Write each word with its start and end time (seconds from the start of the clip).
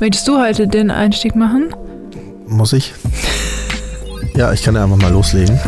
Möchtest 0.00 0.26
du 0.28 0.40
heute 0.40 0.66
den 0.66 0.90
Einstieg 0.90 1.36
machen? 1.36 1.74
Muss 2.46 2.72
ich? 2.72 2.94
Ja, 4.36 4.52
ich 4.52 4.62
kann 4.62 4.76
ja 4.76 4.84
einfach 4.84 4.96
mal 4.96 5.10
loslegen. 5.12 5.58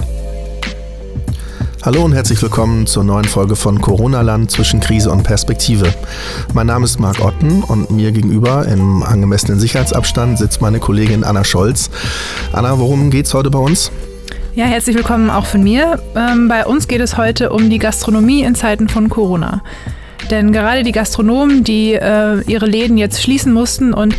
Hallo 1.82 2.04
und 2.04 2.12
herzlich 2.12 2.40
willkommen 2.40 2.86
zur 2.86 3.02
neuen 3.02 3.24
Folge 3.24 3.56
von 3.56 3.80
Corona-Land 3.80 4.52
zwischen 4.52 4.78
Krise 4.78 5.10
und 5.10 5.24
Perspektive. 5.24 5.92
Mein 6.54 6.68
Name 6.68 6.84
ist 6.84 7.00
Marc 7.00 7.20
Otten 7.20 7.64
und 7.64 7.90
mir 7.90 8.12
gegenüber 8.12 8.66
im 8.68 9.02
angemessenen 9.02 9.58
Sicherheitsabstand 9.58 10.38
sitzt 10.38 10.62
meine 10.62 10.78
Kollegin 10.78 11.24
Anna 11.24 11.42
Scholz. 11.42 11.90
Anna, 12.52 12.78
worum 12.78 13.10
geht's 13.10 13.34
heute 13.34 13.50
bei 13.50 13.58
uns? 13.58 13.90
Ja, 14.54 14.66
herzlich 14.66 14.96
willkommen 14.96 15.28
auch 15.28 15.44
von 15.44 15.62
mir. 15.62 16.00
Ähm, 16.14 16.46
bei 16.48 16.64
uns 16.64 16.86
geht 16.86 17.00
es 17.00 17.18
heute 17.18 17.50
um 17.50 17.68
die 17.68 17.78
Gastronomie 17.78 18.42
in 18.42 18.54
Zeiten 18.54 18.88
von 18.88 19.10
Corona. 19.10 19.62
Denn 20.30 20.52
gerade 20.52 20.82
die 20.82 20.92
Gastronomen, 20.92 21.64
die 21.64 21.94
äh, 21.94 22.42
ihre 22.46 22.66
Läden 22.66 22.96
jetzt 22.96 23.22
schließen 23.22 23.52
mussten 23.52 23.92
und 23.92 24.14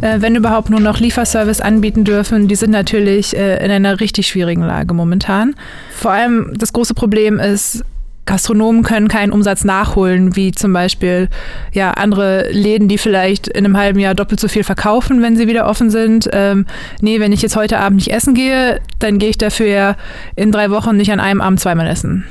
äh, 0.00 0.20
wenn 0.20 0.36
überhaupt 0.36 0.70
nur 0.70 0.80
noch 0.80 1.00
Lieferservice 1.00 1.60
anbieten 1.60 2.04
dürfen, 2.04 2.48
die 2.48 2.54
sind 2.54 2.70
natürlich 2.70 3.36
äh, 3.36 3.64
in 3.64 3.70
einer 3.70 4.00
richtig 4.00 4.28
schwierigen 4.28 4.62
Lage 4.62 4.94
momentan. 4.94 5.54
Vor 5.90 6.12
allem 6.12 6.52
das 6.56 6.72
große 6.72 6.94
Problem 6.94 7.38
ist, 7.38 7.84
Gastronomen 8.28 8.82
können 8.82 9.08
keinen 9.08 9.32
Umsatz 9.32 9.64
nachholen, 9.64 10.36
wie 10.36 10.52
zum 10.52 10.74
Beispiel 10.74 11.28
ja, 11.72 11.92
andere 11.92 12.50
Läden, 12.50 12.86
die 12.86 12.98
vielleicht 12.98 13.48
in 13.48 13.64
einem 13.64 13.78
halben 13.78 13.98
Jahr 13.98 14.14
doppelt 14.14 14.38
so 14.38 14.48
viel 14.48 14.64
verkaufen, 14.64 15.22
wenn 15.22 15.34
sie 15.34 15.48
wieder 15.48 15.66
offen 15.66 15.88
sind. 15.88 16.28
Ähm, 16.32 16.66
nee, 17.00 17.20
wenn 17.20 17.32
ich 17.32 17.40
jetzt 17.40 17.56
heute 17.56 17.78
Abend 17.78 17.96
nicht 17.96 18.12
essen 18.12 18.34
gehe, 18.34 18.80
dann 18.98 19.18
gehe 19.18 19.30
ich 19.30 19.38
dafür 19.38 19.96
in 20.36 20.52
drei 20.52 20.70
Wochen 20.70 20.96
nicht 20.98 21.10
an 21.10 21.20
einem 21.20 21.40
Abend 21.40 21.58
zweimal 21.58 21.86
essen. 21.86 22.26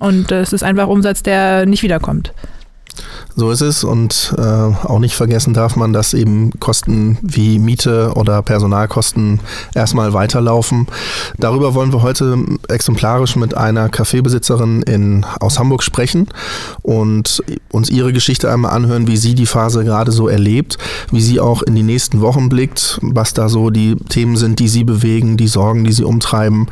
Und 0.00 0.32
das 0.32 0.52
ist 0.52 0.64
einfach 0.64 0.88
Umsatz, 0.88 1.22
der 1.22 1.64
nicht 1.64 1.84
wiederkommt. 1.84 2.32
So 3.34 3.50
ist 3.50 3.60
es 3.60 3.84
und 3.84 4.34
äh, 4.38 4.40
auch 4.40 4.98
nicht 4.98 5.14
vergessen 5.14 5.52
darf 5.52 5.76
man, 5.76 5.92
dass 5.92 6.14
eben 6.14 6.52
Kosten 6.58 7.18
wie 7.20 7.58
Miete 7.58 8.12
oder 8.14 8.40
Personalkosten 8.40 9.40
erstmal 9.74 10.14
weiterlaufen. 10.14 10.86
Darüber 11.38 11.74
wollen 11.74 11.92
wir 11.92 12.02
heute 12.02 12.38
exemplarisch 12.68 13.36
mit 13.36 13.54
einer 13.54 13.90
Kaffeebesitzerin 13.90 14.82
in, 14.82 15.26
aus 15.40 15.58
Hamburg 15.58 15.82
sprechen 15.82 16.28
und 16.80 17.42
uns 17.70 17.90
ihre 17.90 18.14
Geschichte 18.14 18.50
einmal 18.50 18.72
anhören, 18.72 19.06
wie 19.06 19.18
sie 19.18 19.34
die 19.34 19.46
Phase 19.46 19.84
gerade 19.84 20.12
so 20.12 20.28
erlebt, 20.28 20.78
wie 21.10 21.20
sie 21.20 21.38
auch 21.38 21.62
in 21.62 21.74
die 21.74 21.82
nächsten 21.82 22.22
Wochen 22.22 22.48
blickt, 22.48 22.98
was 23.02 23.34
da 23.34 23.50
so 23.50 23.68
die 23.68 23.96
Themen 23.96 24.36
sind, 24.36 24.58
die 24.60 24.68
sie 24.68 24.84
bewegen, 24.84 25.36
die 25.36 25.48
Sorgen, 25.48 25.84
die 25.84 25.92
sie 25.92 26.04
umtreiben 26.04 26.68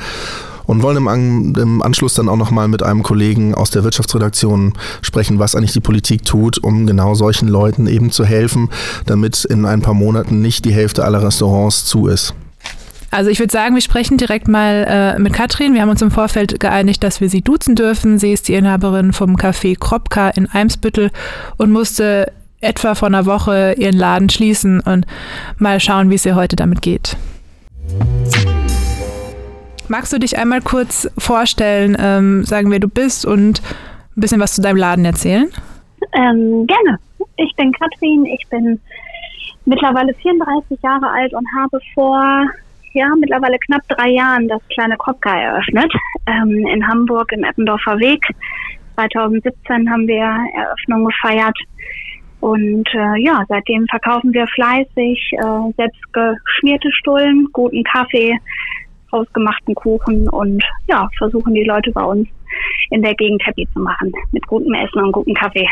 und 0.66 0.82
wollen 0.82 0.96
im, 0.96 1.54
im 1.56 1.82
Anschluss 1.82 2.14
dann 2.14 2.28
auch 2.28 2.36
nochmal 2.36 2.68
mit 2.68 2.82
einem 2.82 3.02
Kollegen 3.02 3.54
aus 3.54 3.70
der 3.70 3.84
Wirtschaftsredaktion 3.84 4.74
sprechen, 5.02 5.38
was 5.38 5.54
eigentlich 5.54 5.72
die 5.72 5.80
Politik 5.80 6.24
tut, 6.24 6.58
um 6.58 6.86
genau 6.86 7.14
solchen 7.14 7.48
Leuten 7.48 7.86
eben 7.86 8.10
zu 8.10 8.24
helfen, 8.24 8.70
damit 9.06 9.44
in 9.44 9.66
ein 9.66 9.82
paar 9.82 9.94
Monaten 9.94 10.40
nicht 10.40 10.64
die 10.64 10.72
Hälfte 10.72 11.04
aller 11.04 11.22
Restaurants 11.22 11.84
zu 11.84 12.06
ist. 12.06 12.34
Also 13.10 13.30
ich 13.30 13.38
würde 13.38 13.52
sagen, 13.52 13.76
wir 13.76 13.82
sprechen 13.82 14.18
direkt 14.18 14.48
mal 14.48 15.14
äh, 15.16 15.20
mit 15.20 15.32
Katrin. 15.32 15.72
Wir 15.72 15.82
haben 15.82 15.88
uns 15.88 16.02
im 16.02 16.10
Vorfeld 16.10 16.58
geeinigt, 16.58 17.04
dass 17.04 17.20
wir 17.20 17.28
sie 17.28 17.42
duzen 17.42 17.76
dürfen. 17.76 18.18
Sie 18.18 18.32
ist 18.32 18.48
die 18.48 18.54
Inhaberin 18.54 19.12
vom 19.12 19.36
Café 19.36 19.78
Kropka 19.78 20.30
in 20.30 20.50
Eimsbüttel 20.50 21.12
und 21.56 21.70
musste 21.70 22.32
etwa 22.60 22.96
vor 22.96 23.06
einer 23.06 23.24
Woche 23.24 23.74
ihren 23.78 23.96
Laden 23.96 24.30
schließen 24.30 24.80
und 24.80 25.06
mal 25.58 25.78
schauen, 25.78 26.10
wie 26.10 26.16
es 26.16 26.26
ihr 26.26 26.34
heute 26.34 26.56
damit 26.56 26.82
geht. 26.82 27.16
Magst 29.88 30.12
du 30.12 30.18
dich 30.18 30.38
einmal 30.38 30.60
kurz 30.60 31.10
vorstellen, 31.18 31.96
ähm, 31.98 32.44
sagen, 32.44 32.70
wer 32.70 32.80
du 32.80 32.88
bist 32.88 33.26
und 33.26 33.60
ein 34.16 34.20
bisschen 34.20 34.40
was 34.40 34.54
zu 34.54 34.62
deinem 34.62 34.76
Laden 34.76 35.04
erzählen? 35.04 35.50
Ähm, 36.14 36.66
gerne. 36.66 36.98
Ich 37.36 37.54
bin 37.56 37.72
Katrin, 37.72 38.24
ich 38.26 38.46
bin 38.48 38.80
mittlerweile 39.66 40.14
34 40.14 40.78
Jahre 40.82 41.08
alt 41.10 41.34
und 41.34 41.46
habe 41.58 41.78
vor 41.94 42.46
ja, 42.94 43.08
mittlerweile 43.18 43.58
knapp 43.58 43.82
drei 43.88 44.10
Jahren 44.10 44.48
das 44.48 44.62
kleine 44.72 44.96
Kopka 44.96 45.36
eröffnet 45.36 45.92
ähm, 46.26 46.64
in 46.66 46.86
Hamburg 46.86 47.32
im 47.32 47.44
Eppendorfer 47.44 47.98
Weg. 47.98 48.24
2017 48.94 49.90
haben 49.90 50.06
wir 50.06 50.24
Eröffnung 50.56 51.04
gefeiert. 51.04 51.58
Und 52.40 52.86
äh, 52.94 53.20
ja, 53.22 53.42
seitdem 53.48 53.86
verkaufen 53.88 54.32
wir 54.32 54.46
fleißig 54.48 55.32
äh, 55.32 55.72
selbst 55.76 56.00
geschmierte 56.12 56.90
Stullen, 56.92 57.48
guten 57.52 57.82
Kaffee, 57.84 58.38
hausgemachten 59.14 59.74
Kuchen 59.74 60.28
und 60.28 60.62
ja, 60.88 61.08
versuchen 61.18 61.54
die 61.54 61.64
Leute 61.64 61.90
bei 61.92 62.02
uns 62.02 62.28
in 62.90 63.02
der 63.02 63.14
Gegend 63.14 63.44
happy 63.46 63.66
zu 63.72 63.80
machen 63.80 64.12
mit 64.32 64.46
gutem 64.46 64.74
Essen 64.74 65.02
und 65.02 65.12
gutem 65.12 65.34
Kaffee. 65.34 65.66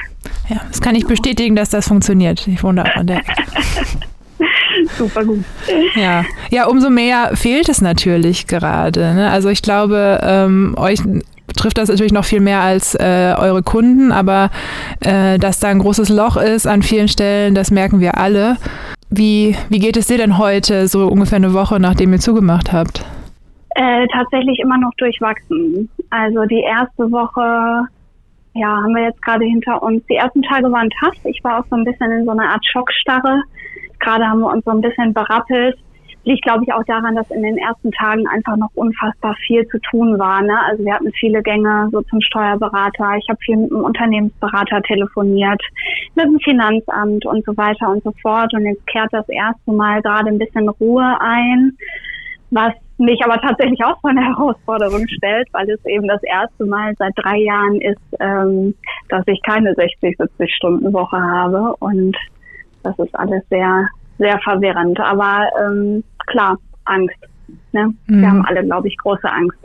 Ja, 0.49 0.61
das 0.69 0.81
kann 0.81 0.95
ich 0.95 1.07
bestätigen, 1.07 1.57
dass 1.57 1.71
das 1.71 1.89
funktioniert. 1.89 2.47
Ich 2.47 2.63
wohne 2.63 2.85
auch 2.85 2.97
an 2.97 3.07
der. 3.07 3.23
Super 4.97 5.25
gut. 5.25 5.45
Ja. 5.95 6.25
ja, 6.51 6.67
umso 6.67 6.91
mehr 6.91 7.31
fehlt 7.35 7.69
es 7.69 7.81
natürlich 7.81 8.47
gerade. 8.47 9.15
Ne? 9.15 9.31
Also 9.31 9.49
ich 9.49 9.63
glaube, 9.63 10.21
ähm, 10.23 10.75
euch 10.77 11.01
trifft 11.57 11.79
das 11.79 11.89
natürlich 11.89 12.13
noch 12.13 12.25
viel 12.25 12.41
mehr 12.41 12.61
als 12.61 12.95
äh, 12.95 13.35
eure 13.39 13.63
Kunden, 13.63 14.11
aber 14.11 14.51
äh, 15.01 15.39
dass 15.39 15.61
da 15.61 15.69
ein 15.69 15.79
großes 15.79 16.09
Loch 16.09 16.37
ist 16.37 16.67
an 16.67 16.83
vielen 16.83 17.09
Stellen, 17.09 17.55
das 17.55 17.71
merken 17.71 18.01
wir 18.01 18.19
alle. 18.19 18.57
Wie, 19.11 19.55
wie 19.69 19.79
geht 19.79 19.97
es 19.97 20.07
dir 20.07 20.17
denn 20.17 20.39
heute, 20.39 20.89
so 20.89 21.07
ungefähr 21.07 21.37
eine 21.37 21.53
Woche, 21.53 21.79
nachdem 21.79 22.13
ihr 22.13 22.19
zugemacht 22.19 22.73
habt? 22.73 23.05
Äh, 23.75 24.07
tatsächlich 24.09 24.59
immer 24.59 24.77
noch 24.77 24.93
durchwachsen. 24.99 25.89
Also 26.11 26.45
die 26.45 26.61
erste 26.61 27.11
Woche, 27.11 27.87
ja, 28.55 28.69
haben 28.69 28.95
wir 28.95 29.05
jetzt 29.05 29.23
gerade 29.23 29.45
hinter 29.45 29.83
uns. 29.83 30.05
Die 30.07 30.17
ersten 30.17 30.43
Tage 30.43 30.71
waren 30.71 30.91
tough. 31.01 31.25
Ich 31.25 31.43
war 31.43 31.61
auch 31.61 31.67
so 31.71 31.77
ein 31.77 31.85
bisschen 31.85 32.11
in 32.11 32.25
so 32.27 32.33
einer 32.33 32.51
Art 32.51 32.65
Schockstarre. 32.67 33.43
Gerade 33.99 34.27
haben 34.27 34.41
wir 34.41 34.53
uns 34.53 34.65
so 34.65 34.73
ein 34.73 34.83
bisschen 34.83 35.15
berappelt. 35.15 35.79
Liegt, 36.25 36.43
glaube 36.43 36.65
ich, 36.65 36.73
auch 36.73 36.85
daran, 36.85 37.17
dass 37.17 37.31
in 37.31 37.43
den 37.43 37.57
ersten 37.57 37.91
Tagen 37.93 38.29
einfach 38.29 38.57
noch 38.57 38.71
unfassbar 38.75 39.35
viel 39.47 39.67
zu 39.69 39.81
tun 39.91 40.19
war. 40.19 40.43
Ne? 40.43 40.57
Also 40.69 40.85
wir 40.85 40.95
hatten 40.95 41.11
viele 41.13 41.43
Gänge 41.43 41.89
so 41.91 42.03
zum 42.03 42.21
Steuerberater. 42.21 43.17
Ich 43.17 43.29
habe 43.29 43.41
viel 43.41 43.57
mit 43.57 43.71
dem 43.71 43.83
Unternehmensberater 43.83 44.83
telefoniert, 44.83 45.63
mit 46.15 46.27
dem 46.27 46.39
Finanzamt 46.41 47.25
und 47.25 47.45
so 47.45 47.57
weiter 47.57 47.89
und 47.89 48.05
so 48.05 48.13
fort. 48.21 48.53
Und 48.55 48.67
jetzt 48.67 48.87
kehrt 48.87 49.13
das 49.13 49.29
erste 49.31 49.73
Mal 49.73 50.03
gerade 50.03 50.29
ein 50.29 50.39
bisschen 50.39 50.69
Ruhe 50.69 51.17
ein 51.21 51.77
was 52.53 52.75
mich 52.99 53.21
aber 53.25 53.41
tatsächlich 53.41 53.83
auch 53.85 54.01
vor 54.01 54.11
eine 54.11 54.25
Herausforderung 54.37 55.07
stellt, 55.09 55.49
weil 55.53 55.69
es 55.71 55.85
eben 55.87 56.07
das 56.09 56.23
erste 56.23 56.65
Mal 56.65 56.95
seit 56.99 57.13
drei 57.17 57.39
Jahren 57.39 57.81
ist, 57.81 58.01
ähm, 58.21 58.75
dass 59.09 59.25
ich 59.27 59.41
keine 59.43 59.75
60, 59.75 60.17
70 60.19 60.55
Stunden 60.55 60.93
Woche 60.93 61.21
habe 61.21 61.75
und 61.81 62.17
das 62.83 62.99
ist 62.99 63.15
alles 63.15 63.43
sehr, 63.49 63.89
sehr 64.19 64.39
verwirrend. 64.41 64.99
Aber 65.01 65.49
ähm, 65.61 66.03
klar, 66.27 66.59
Angst. 66.85 67.17
Ne? 67.73 67.95
Mhm. 68.07 68.21
Wir 68.21 68.29
haben 68.29 68.45
alle, 68.47 68.65
glaube 68.65 68.89
ich, 68.89 68.97
große 68.99 69.31
Angst. 69.31 69.59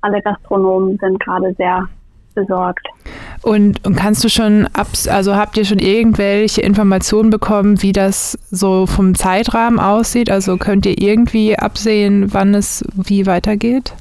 Alle 0.00 0.20
Gastronomen 0.22 0.98
sind 0.98 1.20
gerade 1.20 1.52
sehr 1.54 1.88
besorgt. 2.34 2.86
Und, 3.44 3.84
und, 3.84 3.94
kannst 3.94 4.24
du 4.24 4.30
schon, 4.30 4.66
also 4.72 5.36
habt 5.36 5.58
ihr 5.58 5.66
schon 5.66 5.78
irgendwelche 5.78 6.62
Informationen 6.62 7.28
bekommen, 7.28 7.82
wie 7.82 7.92
das 7.92 8.38
so 8.50 8.86
vom 8.86 9.14
Zeitrahmen 9.14 9.78
aussieht? 9.78 10.30
Also 10.30 10.56
könnt 10.56 10.86
ihr 10.86 10.98
irgendwie 10.98 11.54
absehen, 11.58 12.32
wann 12.32 12.54
es 12.54 12.82
wie 12.94 13.26
weitergeht? 13.26 13.92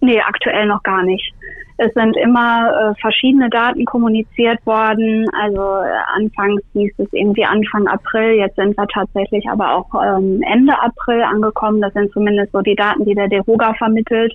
Nee, 0.00 0.20
aktuell 0.20 0.66
noch 0.66 0.84
gar 0.84 1.02
nicht. 1.02 1.34
Es 1.78 1.92
sind 1.94 2.16
immer 2.16 2.70
äh, 2.70 3.00
verschiedene 3.00 3.50
Daten 3.50 3.84
kommuniziert 3.86 4.64
worden. 4.66 5.26
Also 5.42 5.60
äh, 5.60 5.90
anfangs 6.14 6.62
hieß 6.74 6.92
es 6.98 7.12
irgendwie 7.12 7.44
Anfang 7.44 7.88
April, 7.88 8.34
jetzt 8.34 8.54
sind 8.54 8.76
wir 8.76 8.86
tatsächlich 8.86 9.48
aber 9.50 9.74
auch 9.74 9.88
ähm, 10.00 10.44
Ende 10.48 10.80
April 10.80 11.22
angekommen. 11.22 11.80
Das 11.80 11.92
sind 11.94 12.12
zumindest 12.12 12.52
so 12.52 12.60
die 12.60 12.76
Daten, 12.76 13.04
die 13.04 13.16
der 13.16 13.26
DeRoga 13.26 13.74
vermittelt. 13.74 14.32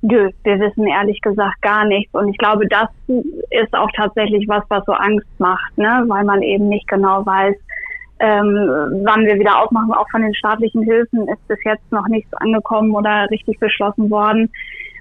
Nö, 0.00 0.30
wir 0.44 0.60
wissen 0.60 0.86
ehrlich 0.86 1.20
gesagt 1.20 1.60
gar 1.60 1.84
nichts. 1.84 2.14
Und 2.14 2.28
ich 2.28 2.38
glaube, 2.38 2.66
das 2.68 2.88
ist 3.08 3.74
auch 3.74 3.90
tatsächlich 3.96 4.46
was, 4.48 4.62
was 4.68 4.84
so 4.84 4.92
Angst 4.92 5.26
macht, 5.38 5.76
ne? 5.76 6.04
weil 6.06 6.24
man 6.24 6.42
eben 6.42 6.68
nicht 6.68 6.86
genau 6.86 7.26
weiß, 7.26 7.56
ähm, 8.20 9.02
wann 9.04 9.24
wir 9.26 9.38
wieder 9.38 9.60
aufmachen. 9.60 9.92
Auch 9.92 10.08
von 10.10 10.22
den 10.22 10.34
staatlichen 10.34 10.82
Hilfen 10.82 11.28
ist 11.28 11.48
bis 11.48 11.62
jetzt 11.64 11.90
noch 11.90 12.06
nichts 12.08 12.32
angekommen 12.34 12.94
oder 12.94 13.28
richtig 13.30 13.58
beschlossen 13.58 14.10
worden. 14.10 14.50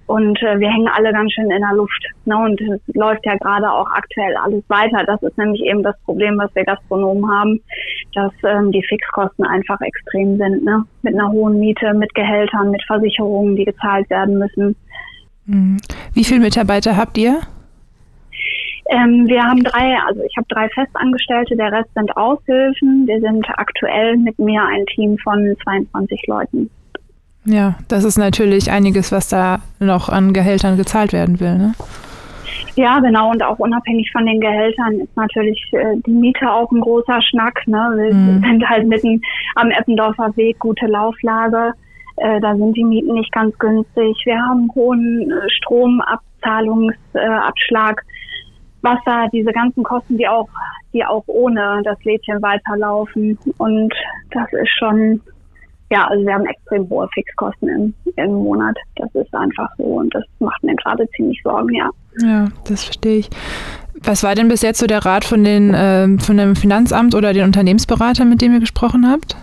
Und 0.08 0.42
äh, 0.42 0.60
wir 0.60 0.70
hängen 0.70 0.88
alle 0.88 1.12
ganz 1.12 1.34
schön 1.34 1.52
in 1.52 1.62
der 1.62 1.74
Luft. 1.74 2.08
Ne? 2.26 2.38
Und 2.38 2.60
es 2.62 2.80
läuft 2.96 3.26
ja 3.26 3.36
gerade 3.36 3.70
auch 3.70 3.90
aktuell 3.92 4.36
alles 4.38 4.64
weiter. 4.70 5.04
Das 5.06 5.22
ist 5.22 5.38
nämlich 5.38 5.62
eben 5.62 5.84
das 5.84 6.00
Problem, 6.06 6.38
was 6.38 6.54
wir 6.56 6.64
Gastronomen 6.64 7.30
haben, 7.30 7.60
dass 8.14 8.32
ähm, 8.44 8.72
die 8.72 8.84
Fixkosten 8.84 9.46
einfach 9.46 9.80
extrem 9.82 10.38
sind. 10.38 10.64
Ne? 10.64 10.84
Mit 11.02 11.14
einer 11.14 11.30
hohen 11.30 11.60
Miete, 11.60 11.94
mit 11.94 12.14
Gehältern, 12.16 12.72
mit 12.72 12.82
Versicherungen, 12.88 13.58
die 13.58 13.66
gezahlt 13.66 14.10
werden 14.10 14.38
müssen. 14.38 14.76
Mhm. 15.46 15.82
Wie 16.14 16.24
viele 16.24 16.40
Mitarbeiter 16.40 16.96
habt 16.96 17.18
ihr? 17.18 17.42
Ähm, 18.90 19.28
wir 19.28 19.44
haben 19.44 19.64
drei, 19.64 19.98
also 20.08 20.22
ich 20.24 20.36
habe 20.38 20.48
drei 20.48 20.70
Festangestellte, 20.70 21.58
der 21.58 21.72
Rest 21.74 21.90
sind 21.94 22.16
Aushilfen. 22.16 23.06
Wir 23.06 23.20
sind 23.20 23.46
aktuell 23.50 24.16
mit 24.16 24.40
mir 24.40 24.64
ein 24.64 24.86
Team 24.86 25.18
von 25.18 25.54
22 25.64 26.22
Leuten. 26.28 26.70
Ja, 27.48 27.76
das 27.88 28.04
ist 28.04 28.18
natürlich 28.18 28.72
einiges, 28.72 29.14
was 29.14 29.30
da 29.30 29.60
noch 29.80 30.10
an 30.10 30.34
Gehältern 30.34 30.76
gezahlt 30.76 31.14
werden 31.14 31.40
will. 31.40 31.58
Ne? 31.58 31.72
Ja, 32.76 33.00
genau. 33.00 33.32
Und 33.32 33.42
auch 33.42 33.58
unabhängig 33.58 34.12
von 34.12 34.26
den 34.26 34.42
Gehältern 34.42 35.00
ist 35.00 35.16
natürlich 35.16 35.58
äh, 35.72 35.96
die 36.06 36.12
Miete 36.12 36.52
auch 36.52 36.70
ein 36.72 36.82
großer 36.82 37.22
Schnack. 37.22 37.66
Ne? 37.68 37.94
Wir 37.96 38.14
mhm. 38.14 38.44
sind 38.44 38.70
halt 38.70 38.86
mitten 38.88 39.22
am 39.56 39.72
Eppendorfer 39.72 40.36
Weg, 40.36 40.60
gute 40.60 40.88
Lauflage. 40.88 41.72
Äh, 42.18 42.42
da 42.42 42.54
sind 42.56 42.76
die 42.76 42.84
Mieten 42.84 43.14
nicht 43.14 43.32
ganz 43.32 43.58
günstig. 43.60 44.18
Wir 44.26 44.42
haben 44.42 44.70
hohen 44.76 45.32
äh, 45.32 45.50
Stromabzahlungsabschlag, 45.50 48.04
Wasser, 48.82 49.30
diese 49.32 49.54
ganzen 49.54 49.84
Kosten, 49.84 50.18
die 50.18 50.28
auch, 50.28 50.50
die 50.94 51.06
auch 51.06 51.24
ohne 51.28 51.82
das 51.84 52.04
Lädchen 52.04 52.42
weiterlaufen. 52.42 53.40
Und 53.58 53.94
das 54.32 54.52
ist 54.52 54.78
schon 54.78 55.22
ja, 55.90 56.06
also 56.08 56.26
wir 56.26 56.34
haben 56.34 56.46
extrem 56.46 56.90
hohe 56.90 57.08
Fixkosten 57.14 57.70
im, 57.70 57.94
im 58.16 58.34
Monat. 58.34 58.76
Das 58.98 59.14
ist 59.16 59.34
einfach 59.34 59.70
so 59.78 59.84
und 59.84 60.14
das 60.14 60.24
macht 60.40 60.62
mir 60.64 60.76
gerade 60.76 61.08
ziemlich 61.16 61.42
Sorgen, 61.44 61.74
ja. 61.74 61.90
Ja, 62.22 62.48
das 62.68 62.84
verstehe 62.84 63.20
ich. 63.20 63.30
Was 64.04 64.24
war 64.24 64.36
denn 64.36 64.48
bis 64.48 64.62
jetzt 64.62 64.80
so 64.80 64.88
der 64.88 65.06
Rat 65.06 65.26
von, 65.26 65.44
den, 65.44 65.74
äh, 65.74 66.08
von 66.20 66.38
dem 66.38 66.56
Finanzamt 66.56 67.16
oder 67.16 67.34
den 67.34 67.46
Unternehmensberatern, 67.46 68.30
mit 68.30 68.42
dem 68.42 68.54
ihr 68.54 68.60
gesprochen 68.60 69.10
habt? 69.10 69.36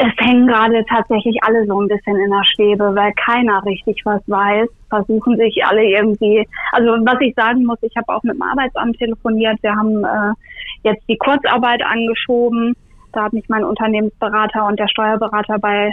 Es 0.00 0.12
hängen 0.18 0.46
gerade 0.46 0.84
tatsächlich 0.88 1.36
alle 1.42 1.66
so 1.66 1.80
ein 1.80 1.88
bisschen 1.88 2.16
in 2.16 2.30
der 2.30 2.44
Schwebe, 2.54 2.94
weil 2.94 3.12
keiner 3.14 3.64
richtig 3.64 4.00
was 4.04 4.22
weiß. 4.26 4.68
Versuchen 4.88 5.36
sich 5.36 5.64
alle 5.64 5.84
irgendwie, 5.84 6.46
also 6.70 6.86
was 7.04 7.20
ich 7.20 7.34
sagen 7.34 7.64
muss, 7.64 7.78
ich 7.82 7.96
habe 7.96 8.14
auch 8.14 8.22
mit 8.22 8.34
dem 8.34 8.42
Arbeitsamt 8.42 8.96
telefoniert. 8.98 9.58
Wir 9.60 9.74
haben 9.74 10.04
äh, 10.04 10.32
jetzt 10.84 11.02
die 11.08 11.16
Kurzarbeit 11.16 11.82
angeschoben 11.84 12.76
da 13.12 13.24
hat 13.24 13.32
mich 13.32 13.48
mein 13.48 13.64
Unternehmensberater 13.64 14.66
und 14.66 14.78
der 14.78 14.88
Steuerberater 14.88 15.58
bei 15.58 15.92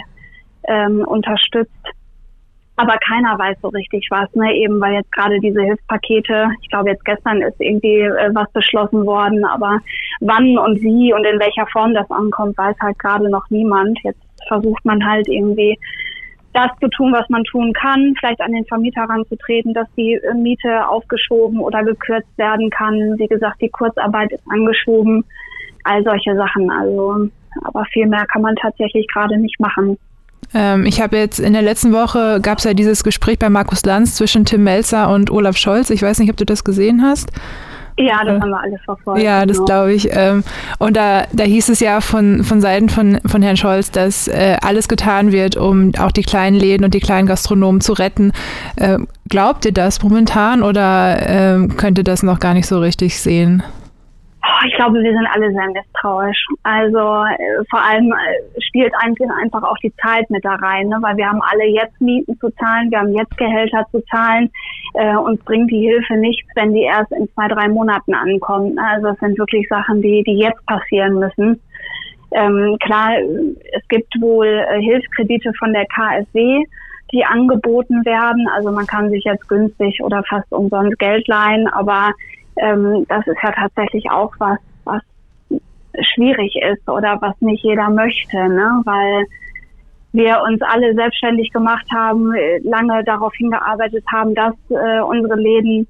ähm, 0.68 1.04
unterstützt. 1.06 1.72
Aber 2.78 2.98
keiner 2.98 3.38
weiß 3.38 3.56
so 3.62 3.68
richtig 3.68 4.06
was, 4.10 4.32
ne? 4.34 4.54
Eben 4.54 4.80
weil 4.80 4.94
jetzt 4.94 5.10
gerade 5.10 5.40
diese 5.40 5.62
Hilfspakete, 5.62 6.50
ich 6.60 6.68
glaube 6.68 6.90
jetzt 6.90 7.04
gestern 7.06 7.40
ist 7.40 7.58
irgendwie 7.58 8.00
äh, 8.00 8.30
was 8.34 8.50
beschlossen 8.52 9.06
worden, 9.06 9.46
aber 9.46 9.78
wann 10.20 10.58
und 10.58 10.82
wie 10.82 11.12
und 11.14 11.24
in 11.24 11.40
welcher 11.40 11.66
Form 11.68 11.94
das 11.94 12.10
ankommt, 12.10 12.58
weiß 12.58 12.76
halt 12.80 12.98
gerade 12.98 13.30
noch 13.30 13.48
niemand. 13.48 13.98
Jetzt 14.04 14.20
versucht 14.46 14.84
man 14.84 15.04
halt 15.06 15.26
irgendwie 15.28 15.78
das 16.52 16.70
zu 16.80 16.88
tun, 16.88 17.12
was 17.12 17.28
man 17.30 17.44
tun 17.44 17.72
kann, 17.72 18.14
vielleicht 18.18 18.40
an 18.40 18.52
den 18.52 18.64
Vermieter 18.66 19.02
ranzutreten, 19.02 19.72
dass 19.72 19.88
die 19.96 20.14
äh, 20.14 20.34
Miete 20.34 20.86
aufgeschoben 20.86 21.60
oder 21.60 21.82
gekürzt 21.82 22.36
werden 22.36 22.68
kann. 22.68 23.14
Wie 23.18 23.26
gesagt, 23.26 23.60
die 23.62 23.70
Kurzarbeit 23.70 24.32
ist 24.32 24.44
angeschoben 24.50 25.24
all 25.86 26.02
solche 26.04 26.34
Sachen. 26.36 26.70
Also, 26.70 27.28
aber 27.64 27.84
viel 27.92 28.06
mehr 28.06 28.26
kann 28.32 28.42
man 28.42 28.54
tatsächlich 28.56 29.06
gerade 29.12 29.38
nicht 29.38 29.58
machen. 29.60 29.98
Ähm, 30.54 30.86
ich 30.86 31.00
habe 31.00 31.16
jetzt 31.16 31.40
in 31.40 31.52
der 31.52 31.62
letzten 31.62 31.92
Woche 31.92 32.40
gab 32.40 32.58
es 32.58 32.64
ja 32.64 32.74
dieses 32.74 33.02
Gespräch 33.02 33.38
bei 33.38 33.50
Markus 33.50 33.84
Lanz 33.84 34.14
zwischen 34.14 34.44
Tim 34.44 34.64
Melzer 34.64 35.12
und 35.12 35.30
Olaf 35.30 35.56
Scholz. 35.56 35.90
Ich 35.90 36.02
weiß 36.02 36.18
nicht, 36.18 36.30
ob 36.30 36.36
du 36.36 36.44
das 36.44 36.64
gesehen 36.64 37.02
hast. 37.02 37.30
Ja, 37.98 38.22
das 38.24 38.36
äh, 38.36 38.40
haben 38.40 38.50
wir 38.50 38.60
alles 38.60 38.80
verfolgt. 38.84 39.22
Ja, 39.22 39.46
das 39.46 39.56
genau. 39.56 39.66
glaube 39.66 39.94
ich. 39.94 40.08
Ähm, 40.12 40.44
und 40.78 40.96
da, 40.96 41.24
da 41.32 41.44
hieß 41.44 41.70
es 41.70 41.80
ja 41.80 42.00
von, 42.00 42.44
von 42.44 42.60
Seiten 42.60 42.88
von, 42.88 43.18
von 43.26 43.42
Herrn 43.42 43.56
Scholz, 43.56 43.90
dass 43.90 44.28
äh, 44.28 44.56
alles 44.60 44.88
getan 44.88 45.32
wird, 45.32 45.56
um 45.56 45.92
auch 45.98 46.12
die 46.12 46.22
kleinen 46.22 46.56
Läden 46.56 46.84
und 46.84 46.92
die 46.92 47.00
kleinen 47.00 47.26
Gastronomen 47.26 47.80
zu 47.80 47.94
retten. 47.94 48.32
Äh, 48.76 48.98
glaubt 49.28 49.64
ihr 49.64 49.72
das 49.72 50.02
momentan 50.02 50.62
oder 50.62 51.18
ähm, 51.26 51.76
könnt 51.76 51.96
ihr 51.98 52.04
das 52.04 52.22
noch 52.22 52.38
gar 52.38 52.52
nicht 52.52 52.66
so 52.66 52.78
richtig 52.80 53.18
sehen? 53.18 53.62
Ich 54.66 54.74
glaube, 54.74 55.02
wir 55.02 55.12
sind 55.12 55.26
alle 55.32 55.52
sehr 55.52 55.70
misstrauisch. 55.70 56.46
Also 56.62 56.98
äh, 56.98 57.64
vor 57.70 57.82
allem 57.82 58.12
äh, 58.12 58.60
spielt 58.60 58.92
eigentlich 58.98 59.28
einfach 59.42 59.62
auch 59.62 59.76
die 59.82 59.94
Zeit 59.96 60.28
mit 60.30 60.44
da 60.44 60.54
rein, 60.54 60.88
ne? 60.88 60.98
weil 61.00 61.16
wir 61.16 61.26
haben 61.26 61.40
alle 61.42 61.64
jetzt 61.66 62.00
Mieten 62.00 62.38
zu 62.38 62.50
zahlen, 62.56 62.90
wir 62.90 62.98
haben 62.98 63.12
jetzt 63.12 63.36
Gehälter 63.36 63.86
zu 63.90 64.00
zahlen. 64.06 64.50
Äh, 64.94 65.16
uns 65.16 65.42
bringt 65.44 65.70
die 65.70 65.80
Hilfe 65.80 66.14
nichts, 66.14 66.48
wenn 66.54 66.72
die 66.72 66.82
erst 66.82 67.12
in 67.12 67.28
zwei, 67.34 67.48
drei 67.48 67.68
Monaten 67.68 68.14
ankommt. 68.14 68.78
Also 68.78 69.08
es 69.08 69.18
sind 69.18 69.38
wirklich 69.38 69.66
Sachen, 69.68 70.02
die, 70.02 70.22
die 70.24 70.38
jetzt 70.38 70.64
passieren 70.66 71.18
müssen. 71.18 71.60
Ähm, 72.32 72.76
klar, 72.80 73.12
es 73.72 73.88
gibt 73.88 74.12
wohl 74.20 74.46
äh, 74.46 74.80
Hilfskredite 74.80 75.52
von 75.58 75.72
der 75.72 75.86
KfW, 75.86 76.64
die 77.12 77.24
angeboten 77.24 78.04
werden. 78.04 78.48
Also 78.54 78.72
man 78.72 78.86
kann 78.86 79.10
sich 79.10 79.24
jetzt 79.24 79.48
günstig 79.48 80.02
oder 80.02 80.22
fast 80.28 80.50
umsonst 80.52 80.98
Geld 80.98 81.26
leihen, 81.28 81.68
aber 81.68 82.12
ähm, 82.56 83.06
das 83.08 83.26
ist 83.26 83.38
ja 83.42 83.52
tatsächlich 83.52 84.10
auch 84.10 84.32
was, 84.38 84.58
was 84.84 85.02
schwierig 86.14 86.54
ist 86.56 86.88
oder 86.88 87.18
was 87.20 87.34
nicht 87.40 87.62
jeder 87.64 87.90
möchte, 87.90 88.36
ne? 88.48 88.82
weil 88.84 89.26
wir 90.12 90.40
uns 90.42 90.60
alle 90.62 90.94
selbstständig 90.94 91.52
gemacht 91.52 91.86
haben, 91.92 92.32
lange 92.62 93.04
darauf 93.04 93.34
hingearbeitet 93.34 94.04
haben, 94.10 94.34
dass 94.34 94.54
äh, 94.70 95.00
unsere 95.00 95.36
Läden 95.36 95.86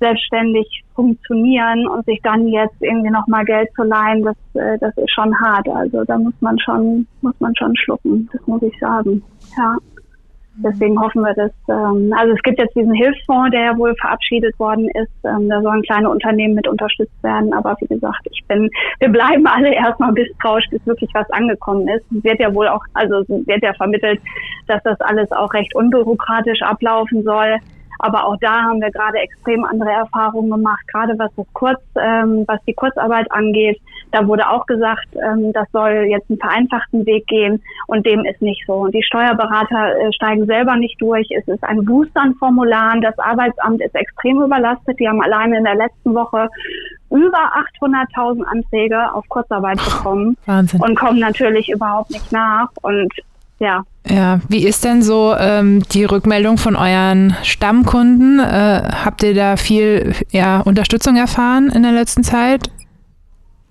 selbstständig 0.00 0.84
funktionieren 0.94 1.86
und 1.88 2.04
sich 2.06 2.20
dann 2.22 2.48
jetzt 2.48 2.76
irgendwie 2.80 3.10
nochmal 3.10 3.44
Geld 3.44 3.68
zu 3.74 3.82
leihen, 3.82 4.22
das, 4.22 4.36
äh, 4.54 4.78
das 4.78 4.96
ist 4.96 5.10
schon 5.10 5.38
hart. 5.38 5.68
Also 5.68 6.04
da 6.04 6.18
muss 6.18 6.34
man 6.40 6.58
schon, 6.58 7.06
muss 7.22 7.34
man 7.38 7.54
schon 7.56 7.74
schlucken, 7.76 8.28
das 8.32 8.46
muss 8.46 8.62
ich 8.62 8.78
sagen. 8.78 9.22
Ja. 9.56 9.76
Deswegen 10.58 11.00
hoffen 11.00 11.22
wir, 11.22 11.34
dass, 11.34 11.52
ähm, 11.68 12.12
also 12.16 12.32
es 12.34 12.42
gibt 12.42 12.58
jetzt 12.58 12.74
diesen 12.74 12.94
Hilfsfonds, 12.94 13.50
der 13.50 13.60
ja 13.60 13.78
wohl 13.78 13.94
verabschiedet 13.96 14.58
worden 14.58 14.88
ist. 14.90 15.12
Ähm, 15.24 15.48
da 15.48 15.60
sollen 15.60 15.82
kleine 15.82 16.08
Unternehmen 16.08 16.54
mit 16.54 16.66
unterstützt 16.66 17.22
werden. 17.22 17.52
Aber 17.52 17.76
wie 17.80 17.86
gesagt, 17.86 18.26
ich 18.30 18.42
bin, 18.48 18.70
wir 19.00 19.08
bleiben 19.08 19.46
alle 19.46 19.74
erstmal 19.74 20.12
misstrauisch, 20.12 20.64
bis 20.70 20.84
wirklich 20.86 21.10
was 21.14 21.28
angekommen 21.30 21.88
ist. 21.88 22.04
Es 22.16 22.24
wird 22.24 22.40
ja 22.40 22.54
wohl 22.54 22.68
auch, 22.68 22.82
also 22.94 23.16
es 23.20 23.28
wird 23.28 23.62
ja 23.62 23.74
vermittelt, 23.74 24.20
dass 24.66 24.82
das 24.82 25.00
alles 25.00 25.30
auch 25.32 25.52
recht 25.52 25.74
unbürokratisch 25.74 26.62
ablaufen 26.62 27.22
soll. 27.22 27.56
Aber 27.98 28.26
auch 28.26 28.36
da 28.40 28.62
haben 28.62 28.80
wir 28.80 28.90
gerade 28.90 29.18
extrem 29.18 29.64
andere 29.64 29.90
Erfahrungen 29.90 30.50
gemacht, 30.50 30.86
gerade 30.92 31.18
was 31.18 31.30
das 31.36 31.46
Kurz, 31.52 31.80
ähm, 31.96 32.44
was 32.46 32.60
die 32.66 32.74
Kurzarbeit 32.74 33.30
angeht. 33.30 33.80
Da 34.12 34.26
wurde 34.26 34.48
auch 34.48 34.66
gesagt, 34.66 35.08
ähm, 35.14 35.52
das 35.52 35.66
soll 35.72 36.06
jetzt 36.08 36.30
einen 36.30 36.38
vereinfachten 36.38 37.06
Weg 37.06 37.26
gehen 37.26 37.62
und 37.86 38.06
dem 38.06 38.24
ist 38.24 38.40
nicht 38.40 38.62
so. 38.66 38.74
Und 38.74 38.94
die 38.94 39.02
Steuerberater 39.02 39.98
äh, 39.98 40.12
steigen 40.12 40.46
selber 40.46 40.76
nicht 40.76 41.00
durch. 41.00 41.28
Es 41.30 41.46
ist 41.48 41.64
ein 41.64 41.84
Boostern-Formular. 41.84 43.00
Das 43.00 43.18
Arbeitsamt 43.18 43.80
ist 43.80 43.94
extrem 43.94 44.42
überlastet. 44.42 44.98
Die 45.00 45.08
haben 45.08 45.22
alleine 45.22 45.58
in 45.58 45.64
der 45.64 45.74
letzten 45.74 46.14
Woche 46.14 46.48
über 47.10 47.52
800.000 47.80 48.42
Anträge 48.44 49.14
auf 49.14 49.28
Kurzarbeit 49.28 49.78
bekommen 49.78 50.36
Wahnsinn. 50.46 50.80
und 50.80 50.96
kommen 50.96 51.18
natürlich 51.18 51.68
überhaupt 51.68 52.10
nicht 52.10 52.32
nach. 52.32 52.68
Und 52.82 53.12
ja. 53.58 53.84
Ja, 54.08 54.40
wie 54.48 54.66
ist 54.66 54.84
denn 54.84 55.02
so 55.02 55.34
ähm, 55.36 55.82
die 55.92 56.04
Rückmeldung 56.04 56.58
von 56.58 56.76
euren 56.76 57.34
Stammkunden? 57.42 58.38
Äh, 58.38 58.82
habt 59.04 59.22
ihr 59.22 59.34
da 59.34 59.56
viel 59.56 60.12
ja, 60.30 60.60
Unterstützung 60.60 61.16
erfahren 61.16 61.70
in 61.74 61.82
der 61.82 61.92
letzten 61.92 62.22
Zeit? 62.22 62.70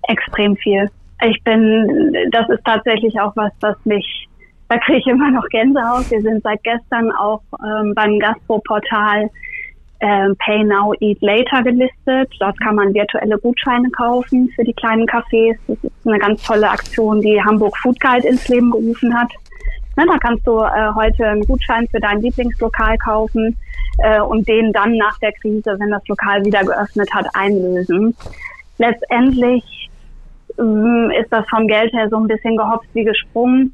Extrem 0.07 0.55
viel. 0.57 0.89
Ich 1.25 1.41
bin, 1.43 2.13
das 2.31 2.49
ist 2.49 2.63
tatsächlich 2.65 3.17
auch 3.19 3.31
was, 3.35 3.51
was 3.61 3.77
mich, 3.85 4.27
da 4.67 4.77
kriege 4.79 4.99
ich 4.99 5.07
immer 5.07 5.31
noch 5.31 5.47
Gänsehaut. 5.49 6.11
Wir 6.11 6.21
sind 6.21 6.43
seit 6.43 6.61
gestern 6.63 7.11
auch 7.13 7.41
ähm, 7.63 7.93
beim 7.95 8.19
Gastro-Portal 8.19 9.29
ähm, 10.01 10.35
Pay 10.39 10.65
Now, 10.65 10.93
Eat 10.99 11.21
Later 11.21 11.63
gelistet. 11.63 12.29
Dort 12.39 12.59
kann 12.59 12.75
man 12.75 12.93
virtuelle 12.93 13.37
Gutscheine 13.39 13.89
kaufen 13.91 14.49
für 14.55 14.63
die 14.63 14.73
kleinen 14.73 15.05
Cafés. 15.05 15.55
Das 15.67 15.77
ist 15.81 16.07
eine 16.07 16.19
ganz 16.19 16.43
tolle 16.43 16.69
Aktion, 16.69 17.21
die 17.21 17.41
Hamburg 17.41 17.75
Food 17.77 17.99
Guide 18.01 18.27
ins 18.27 18.47
Leben 18.49 18.71
gerufen 18.71 19.17
hat. 19.17 19.31
Ne, 19.97 20.05
da 20.05 20.17
kannst 20.17 20.45
du 20.45 20.59
äh, 20.59 20.93
heute 20.93 21.25
einen 21.25 21.45
Gutschein 21.45 21.87
für 21.87 21.99
dein 21.99 22.21
Lieblingslokal 22.21 22.97
kaufen 22.97 23.57
äh, 23.99 24.19
und 24.19 24.47
den 24.47 24.73
dann 24.73 24.97
nach 24.97 25.17
der 25.19 25.31
Krise, 25.31 25.75
wenn 25.79 25.91
das 25.91 26.05
Lokal 26.07 26.43
wieder 26.43 26.63
geöffnet 26.63 27.09
hat, 27.13 27.27
einlösen. 27.33 28.15
Letztendlich 28.77 29.89
ähm, 30.59 31.11
ist 31.17 31.31
das 31.31 31.47
vom 31.49 31.67
Geld 31.67 31.93
her 31.93 32.09
so 32.09 32.17
ein 32.17 32.27
bisschen 32.27 32.57
gehopst 32.57 32.89
wie 32.93 33.05
gesprungen. 33.05 33.73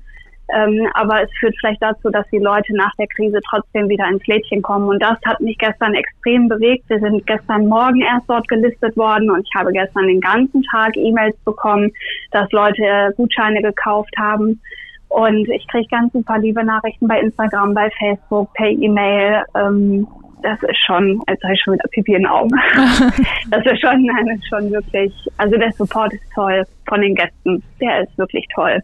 Ähm, 0.54 0.88
aber 0.94 1.24
es 1.24 1.30
führt 1.40 1.56
vielleicht 1.60 1.82
dazu, 1.82 2.10
dass 2.10 2.28
die 2.30 2.38
Leute 2.38 2.75
nach 2.75 2.94
der 3.00 3.08
Krise 3.08 3.40
trotzdem 3.50 3.88
wieder 3.88 4.08
ins 4.10 4.25
Lädchen 4.28 4.62
kommen. 4.62 4.90
Und 4.90 5.01
das 5.01 5.18
hat 5.25 5.40
mich 5.40 5.58
gestern 5.58 5.96
extrem 5.96 6.50
bewegt. 6.50 6.90
Wir 6.90 7.00
sind 7.00 7.25
gestern 7.25 7.68
Morgen 7.68 8.01
erst 8.01 8.30
dort 8.30 8.48
gelistet 8.48 8.96
worden 8.98 9.32
und 9.32 9.48
ich 9.48 9.56
habe 9.56 9.72
gestern 9.72 10.08
den 10.08 10.20
ganzen 10.20 10.62
Tag 10.63 10.96
E-Mails 10.98 11.38
bekommen, 11.46 11.92
dass 12.32 12.51
Leute 12.51 13.13
Gutscheine 13.16 13.62
gekauft 13.62 14.13
haben 14.18 14.60
und 15.12 15.50
ich 15.50 15.68
kriege 15.68 15.88
ganz 15.89 16.13
super 16.13 16.38
liebe 16.39 16.63
Nachrichten 16.63 17.08
bei 17.08 17.20
Instagram, 17.20 17.74
bei 17.74 17.89
Facebook, 18.00 18.53
per 18.53 18.70
E-Mail. 18.70 19.44
Ähm, 19.56 20.08
das 20.41 20.62
ist 20.63 20.77
schon, 20.86 21.22
als 21.27 21.39
sei 21.41 21.51
ich 21.53 21.62
schon 21.62 21.74
wieder 21.74 21.88
Pipi 21.89 22.13
in 22.13 22.24
den 22.24 22.27
Augen. 22.27 22.50
das 23.51 23.65
ist 23.65 23.82
schon, 23.82 24.06
nein, 24.06 24.27
ist 24.27 24.48
schon 24.48 24.72
wirklich, 24.72 25.13
also 25.38 25.58
der 25.58 25.72
Support 25.74 26.13
ist 26.13 26.24
toll 26.34 26.63
von 26.88 27.01
den 27.01 27.15
Gästen. 27.15 27.62
Der 27.80 28.03
ist 28.03 28.18
wirklich 28.18 28.46
toll. 28.56 28.82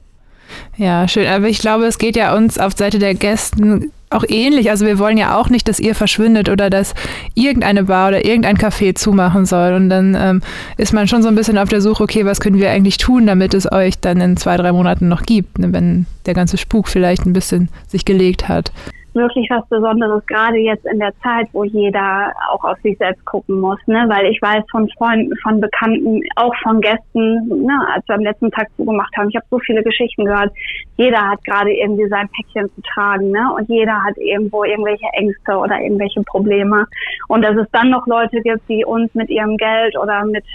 Ja, 0.77 1.07
schön. 1.07 1.27
Aber 1.27 1.47
ich 1.47 1.59
glaube, 1.59 1.85
es 1.85 1.97
geht 1.97 2.15
ja 2.15 2.35
uns 2.35 2.59
auf 2.59 2.73
Seite 2.73 2.99
der 2.99 3.15
Gästen 3.15 3.91
auch 4.09 4.23
ähnlich. 4.27 4.69
Also 4.69 4.85
wir 4.85 4.99
wollen 4.99 5.17
ja 5.17 5.37
auch 5.37 5.49
nicht, 5.49 5.67
dass 5.67 5.79
ihr 5.79 5.95
verschwindet 5.95 6.49
oder 6.49 6.69
dass 6.69 6.93
irgendeine 7.33 7.83
Bar 7.85 8.09
oder 8.09 8.23
irgendein 8.23 8.57
Café 8.57 8.95
zumachen 8.95 9.45
soll. 9.45 9.73
Und 9.73 9.89
dann 9.89 10.15
ähm, 10.15 10.41
ist 10.77 10.93
man 10.93 11.07
schon 11.07 11.21
so 11.21 11.27
ein 11.27 11.35
bisschen 11.35 11.57
auf 11.57 11.69
der 11.69 11.81
Suche, 11.81 12.03
okay, 12.03 12.25
was 12.25 12.39
können 12.39 12.57
wir 12.57 12.71
eigentlich 12.71 12.97
tun, 12.97 13.27
damit 13.27 13.53
es 13.53 13.69
euch 13.71 13.99
dann 13.99 14.21
in 14.21 14.37
zwei, 14.37 14.55
drei 14.55 14.71
Monaten 14.71 15.09
noch 15.09 15.23
gibt, 15.23 15.59
ne, 15.59 15.73
wenn 15.73 16.05
der 16.25 16.33
ganze 16.33 16.57
Spuk 16.57 16.87
vielleicht 16.87 17.25
ein 17.25 17.33
bisschen 17.33 17.69
sich 17.87 18.05
gelegt 18.05 18.47
hat. 18.47 18.71
Wirklich 19.17 19.49
was 19.49 19.67
Besonderes, 19.67 20.25
gerade 20.27 20.57
jetzt 20.57 20.85
in 20.85 20.99
der 20.99 21.13
Zeit, 21.21 21.47
wo 21.51 21.63
jeder 21.63 22.31
auch 22.51 22.63
auf 22.63 22.77
sich 22.81 22.97
selbst 22.97 23.25
gucken 23.25 23.59
muss, 23.59 23.79
ne? 23.87 24.05
Weil 24.07 24.27
ich 24.27 24.41
weiß 24.41 24.63
von 24.71 24.89
Freunden, 24.97 25.35
von 25.43 25.59
Bekannten, 25.59 26.21
auch 26.35 26.53
von 26.63 26.79
Gästen, 26.79 27.47
ne, 27.65 27.87
als 27.93 28.07
wir 28.07 28.15
am 28.15 28.21
letzten 28.21 28.51
Tag 28.51 28.67
zugemacht 28.77 29.15
haben, 29.17 29.29
ich 29.29 29.35
habe 29.35 29.45
so 29.49 29.59
viele 29.59 29.83
Geschichten 29.83 30.25
gehört. 30.25 30.51
Jeder 30.97 31.29
hat 31.29 31.43
gerade 31.43 31.73
irgendwie 31.73 32.07
sein 32.07 32.29
Päckchen 32.29 32.69
zu 32.75 32.81
tragen, 32.93 33.31
ne? 33.31 33.53
Und 33.55 33.67
jeder 33.69 34.03
hat 34.03 34.17
irgendwo 34.17 34.63
irgendwelche 34.63 35.07
Ängste 35.13 35.57
oder 35.57 35.79
irgendwelche 35.81 36.21
Probleme. 36.23 36.85
Und 37.27 37.41
dass 37.43 37.57
es 37.57 37.67
dann 37.71 37.89
noch 37.89 38.07
Leute 38.07 38.41
gibt, 38.41 38.67
die 38.69 38.85
uns 38.85 39.13
mit 39.13 39.29
ihrem 39.29 39.57
Geld 39.57 39.97
oder 39.97 40.25
mit 40.25 40.45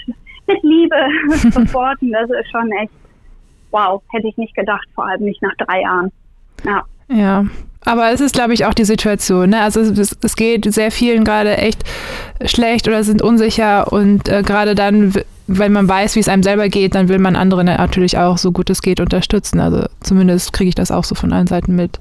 mit 0.46 0.60
Liebe 0.64 0.96
supporten, 1.50 2.10
das 2.10 2.28
ist 2.28 2.50
schon 2.50 2.70
echt 2.72 2.92
wow, 3.72 4.02
hätte 4.12 4.28
ich 4.28 4.36
nicht 4.36 4.54
gedacht, 4.54 4.86
vor 4.94 5.06
allem 5.06 5.24
nicht 5.24 5.42
nach 5.42 5.54
drei 5.56 5.80
Jahren. 5.80 6.12
Ja. 6.64 6.84
Ja, 7.08 7.44
aber 7.84 8.12
es 8.12 8.20
ist, 8.20 8.34
glaube 8.34 8.54
ich, 8.54 8.64
auch 8.64 8.74
die 8.74 8.84
Situation. 8.84 9.50
Ne? 9.50 9.60
Also 9.60 9.80
es, 9.80 10.16
es, 10.22 10.36
geht 10.36 10.64
sehr 10.72 10.90
vielen 10.90 11.24
gerade 11.24 11.56
echt 11.56 11.82
schlecht 12.44 12.88
oder 12.88 13.02
sind 13.04 13.22
unsicher 13.22 13.92
und 13.92 14.28
äh, 14.28 14.42
gerade 14.42 14.74
dann, 14.74 15.14
wenn 15.46 15.72
man 15.72 15.88
weiß, 15.88 16.16
wie 16.16 16.20
es 16.20 16.28
einem 16.28 16.42
selber 16.42 16.68
geht, 16.68 16.94
dann 16.94 17.08
will 17.08 17.18
man 17.18 17.36
andere 17.36 17.64
natürlich 17.64 18.18
auch 18.18 18.38
so 18.38 18.52
gut 18.52 18.70
es 18.70 18.82
geht 18.82 19.00
unterstützen. 19.00 19.60
Also 19.60 19.86
zumindest 20.00 20.52
kriege 20.52 20.68
ich 20.68 20.74
das 20.74 20.90
auch 20.90 21.04
so 21.04 21.14
von 21.14 21.32
allen 21.32 21.46
Seiten 21.46 21.74
mit. 21.74 22.00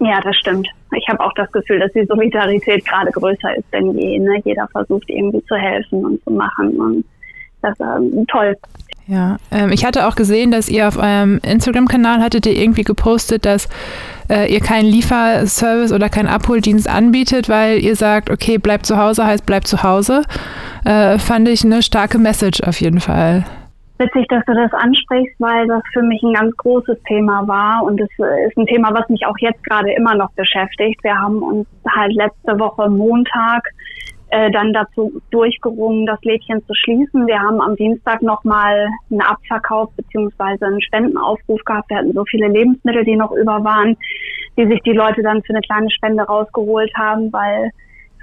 Ja, 0.00 0.20
das 0.20 0.36
stimmt. 0.36 0.68
Ich 0.96 1.08
habe 1.08 1.20
auch 1.20 1.32
das 1.34 1.50
Gefühl, 1.50 1.80
dass 1.80 1.92
die 1.92 2.04
Solidarität 2.04 2.84
gerade 2.84 3.10
größer 3.10 3.56
ist 3.56 3.72
denn 3.72 3.96
je. 3.98 4.18
Ne? 4.18 4.40
Jeder 4.44 4.68
versucht 4.68 5.08
irgendwie 5.08 5.44
zu 5.44 5.56
helfen 5.56 6.04
und 6.04 6.24
zu 6.24 6.30
machen 6.30 6.68
und 6.80 7.04
das 7.64 7.72
ist 7.78 8.14
ähm, 8.14 8.26
toll. 8.28 8.56
Ja, 9.06 9.36
ähm, 9.50 9.70
ich 9.70 9.84
hatte 9.84 10.06
auch 10.06 10.14
gesehen, 10.14 10.50
dass 10.50 10.68
ihr 10.68 10.88
auf 10.88 10.96
eurem 10.96 11.38
Instagram-Kanal 11.42 12.22
hattet 12.22 12.46
ihr 12.46 12.56
irgendwie 12.56 12.84
gepostet, 12.84 13.44
dass 13.44 13.68
äh, 14.30 14.50
ihr 14.50 14.60
keinen 14.60 14.86
Lieferservice 14.86 15.92
oder 15.92 16.08
keinen 16.08 16.28
Abholdienst 16.28 16.88
anbietet, 16.88 17.50
weil 17.50 17.84
ihr 17.84 17.96
sagt, 17.96 18.30
okay, 18.30 18.56
bleibt 18.56 18.86
zu 18.86 18.96
Hause 18.96 19.26
heißt 19.26 19.44
bleibt 19.44 19.66
zu 19.66 19.82
Hause. 19.82 20.22
Äh, 20.86 21.18
fand 21.18 21.48
ich 21.48 21.64
eine 21.64 21.82
starke 21.82 22.18
Message 22.18 22.62
auf 22.62 22.80
jeden 22.80 23.00
Fall. 23.00 23.44
Witzig, 23.98 24.26
dass 24.28 24.44
du 24.46 24.54
das 24.54 24.72
ansprichst, 24.72 25.36
weil 25.38 25.68
das 25.68 25.82
für 25.92 26.02
mich 26.02 26.20
ein 26.22 26.32
ganz 26.32 26.56
großes 26.56 27.00
Thema 27.06 27.46
war 27.46 27.84
und 27.84 28.00
es 28.00 28.08
ist 28.48 28.56
ein 28.58 28.66
Thema, 28.66 28.92
was 28.92 29.08
mich 29.08 29.24
auch 29.24 29.38
jetzt 29.38 29.62
gerade 29.64 29.92
immer 29.92 30.16
noch 30.16 30.32
beschäftigt. 30.32 31.02
Wir 31.04 31.14
haben 31.14 31.42
uns 31.42 31.66
halt 31.94 32.12
letzte 32.14 32.58
Woche 32.58 32.90
Montag 32.90 33.62
äh, 34.34 34.50
dann 34.50 34.72
dazu 34.72 35.22
durchgerungen, 35.30 36.06
das 36.06 36.20
Lädchen 36.22 36.60
zu 36.66 36.74
schließen. 36.74 37.26
Wir 37.28 37.38
haben 37.38 37.60
am 37.60 37.76
Dienstag 37.76 38.20
nochmal 38.20 38.88
einen 39.08 39.20
Abverkauf 39.20 39.90
beziehungsweise 39.96 40.66
einen 40.66 40.80
Spendenaufruf 40.80 41.62
gehabt. 41.64 41.88
Wir 41.88 41.98
hatten 41.98 42.12
so 42.12 42.24
viele 42.24 42.48
Lebensmittel, 42.48 43.04
die 43.04 43.14
noch 43.14 43.30
über 43.30 43.62
waren, 43.62 43.96
die 44.58 44.66
sich 44.66 44.80
die 44.82 44.92
Leute 44.92 45.22
dann 45.22 45.40
für 45.44 45.50
eine 45.52 45.60
kleine 45.60 45.88
Spende 45.88 46.24
rausgeholt 46.24 46.92
haben, 46.96 47.32
weil 47.32 47.70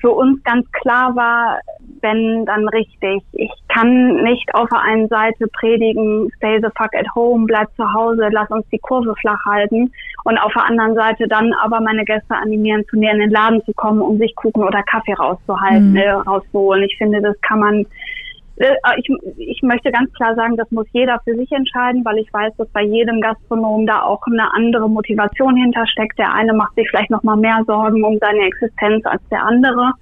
für 0.01 0.12
uns 0.12 0.43
ganz 0.43 0.70
klar 0.72 1.15
war, 1.15 1.60
wenn 2.01 2.46
dann 2.46 2.67
richtig. 2.70 3.24
Ich 3.34 3.51
kann 3.70 4.24
nicht 4.24 4.53
auf 4.53 4.67
der 4.70 4.81
einen 4.81 5.08
Seite 5.08 5.48
predigen, 5.60 6.29
stay 6.38 6.60
the 6.60 6.70
fuck 6.75 6.93
at 6.96 7.05
home, 7.15 7.46
bleib 7.46 7.70
zu 7.75 7.93
Hause, 7.93 8.27
lass 8.31 8.50
uns 8.50 8.65
die 8.72 8.79
Kurve 8.79 9.13
flach 9.22 9.39
halten 9.46 9.91
und 10.24 10.38
auf 10.39 10.51
der 10.53 10.65
anderen 10.65 10.96
Seite 10.96 11.27
dann 11.27 11.53
aber 11.53 11.79
meine 11.79 12.03
Gäste 12.03 12.36
animieren, 12.36 12.84
zu 12.89 12.98
mir 12.98 13.12
in 13.12 13.20
den 13.20 13.29
Laden 13.29 13.63
zu 13.65 13.74
kommen, 13.74 14.01
um 14.01 14.17
sich 14.17 14.36
Kuchen 14.36 14.63
oder 14.63 14.81
Kaffee 14.84 15.13
rauszuhalten, 15.13 15.91
mhm. 15.91 15.98
äh, 15.98 16.10
rauszuholen. 16.10 16.84
Ich 16.84 16.98
finde, 16.98 17.22
das 17.22 17.39
kann 17.41 17.60
man 17.60 17.86
ich, 18.98 19.10
ich 19.38 19.62
möchte 19.63 19.91
ganz 19.91 20.12
klar 20.13 20.36
sagen, 20.36 20.56
das 20.58 20.70
muss 20.72 20.86
jeder 20.94 21.20
für 21.24 21.36
sich 21.36 21.51
entscheiden, 21.51 22.06
weil 22.06 22.20
ich 22.20 22.32
weiß, 22.32 22.53
dass 22.58 22.68
bei 22.70 22.84
jedem 22.84 23.22
Gastronom 23.22 23.88
da 23.88 24.03
auch 24.03 24.22
eine 24.27 24.53
andere 24.53 24.89
Motivation 24.89 25.56
hintersteckt. 25.56 26.20
Der 26.20 26.34
eine 26.34 26.53
macht 26.53 26.75
sich 26.75 26.88
vielleicht 26.89 27.10
noch 27.10 27.24
mal 27.24 27.38
mehr 27.38 27.63
Sorgen 27.65 28.03
um 28.03 28.18
seine 28.20 28.46
Existenz 28.46 29.06
als 29.06 29.22
der 29.30 29.44
andere. 29.44 29.94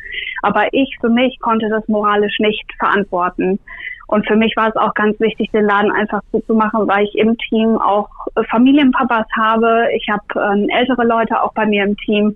Aber 0.42 0.68
ich 0.72 0.96
für 1.00 1.10
mich 1.10 1.40
konnte 1.40 1.70
das 1.70 1.88
moralisch 1.88 2.38
nicht 2.40 2.66
verantworten. 2.78 3.60
Und 4.08 4.28
für 4.28 4.36
mich 4.36 4.56
war 4.58 4.70
es 4.70 4.76
auch 4.76 4.94
ganz 4.96 5.20
wichtig, 5.20 5.52
den 5.52 5.66
Laden 5.66 5.92
einfach 5.92 6.22
zuzumachen, 6.32 6.88
weil 6.88 7.06
ich 7.06 7.16
im 7.16 7.38
Team 7.38 7.78
auch 7.78 8.10
Familienpapas 8.50 9.28
habe. 9.38 9.88
Ich 9.96 10.08
habe 10.10 10.24
äh, 10.36 10.80
ältere 10.80 11.06
Leute 11.06 11.42
auch 11.42 11.54
bei 11.54 11.68
mir 11.68 11.84
im 11.84 11.96
Team. 11.98 12.36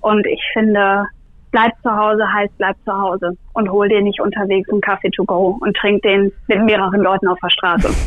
Und 0.00 0.26
ich 0.26 0.42
finde, 0.52 1.06
bleib 1.54 1.72
zu 1.84 1.96
Hause 1.96 2.24
heißt 2.30 2.52
bleib 2.58 2.76
zu 2.84 2.92
Hause 2.92 3.36
und 3.52 3.70
hol 3.70 3.88
dir 3.88 4.02
nicht 4.02 4.20
unterwegs 4.20 4.68
einen 4.70 4.80
Kaffee 4.80 5.10
to 5.10 5.24
go 5.24 5.56
und 5.60 5.76
trink 5.76 6.02
den 6.02 6.32
mit 6.48 6.64
mehreren 6.64 7.00
Leuten 7.00 7.28
auf 7.28 7.38
der 7.42 7.50
Straße. 7.50 7.88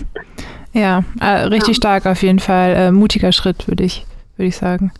Ja, 0.74 1.01
äh, 1.22 1.48
richtig 1.48 1.70
ja. 1.70 1.74
stark 1.75 2.06
auf 2.06 2.22
jeden 2.22 2.38
Fall. 2.38 2.75
Äh, 2.75 2.92
mutiger 2.92 3.32
Schritt, 3.32 3.68
würde 3.68 3.84
ich, 3.84 4.06
würde 4.36 4.50
ich 4.50 4.58
sagen. 4.58 4.92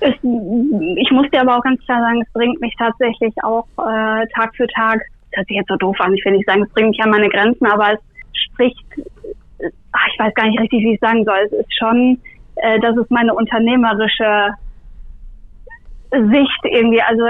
Es, 0.00 0.14
ich 0.14 1.10
muss 1.10 1.28
dir 1.30 1.42
aber 1.42 1.58
auch 1.58 1.62
ganz 1.62 1.84
klar 1.84 2.00
sagen, 2.00 2.22
es 2.22 2.32
bringt 2.32 2.58
mich 2.62 2.74
tatsächlich 2.78 3.34
auch 3.42 3.66
äh, 3.76 4.24
Tag 4.34 4.56
für 4.56 4.66
Tag, 4.68 5.00
das 5.32 5.40
hört 5.40 5.48
sich 5.48 5.56
jetzt 5.56 5.68
so 5.68 5.76
doof 5.76 5.96
an, 5.98 6.14
ich 6.14 6.24
will 6.24 6.32
nicht 6.32 6.48
sagen, 6.48 6.62
es 6.62 6.72
bringt 6.72 6.90
mich 6.90 7.02
an 7.02 7.10
meine 7.10 7.28
Grenzen, 7.28 7.66
aber 7.66 7.94
es 7.94 8.00
spricht, 8.32 8.82
ach, 9.92 10.06
ich 10.10 10.18
weiß 10.18 10.32
gar 10.34 10.46
nicht 10.46 10.60
richtig, 10.60 10.84
wie 10.84 10.94
ich 10.94 11.00
sagen 11.00 11.24
soll. 11.24 11.38
Es 11.44 11.52
ist 11.52 11.78
schon, 11.78 12.18
äh, 12.56 12.78
das 12.80 12.96
ist 12.96 13.10
meine 13.10 13.34
unternehmerische 13.34 14.54
Sicht 16.10 16.60
irgendwie, 16.64 17.02
also 17.02 17.24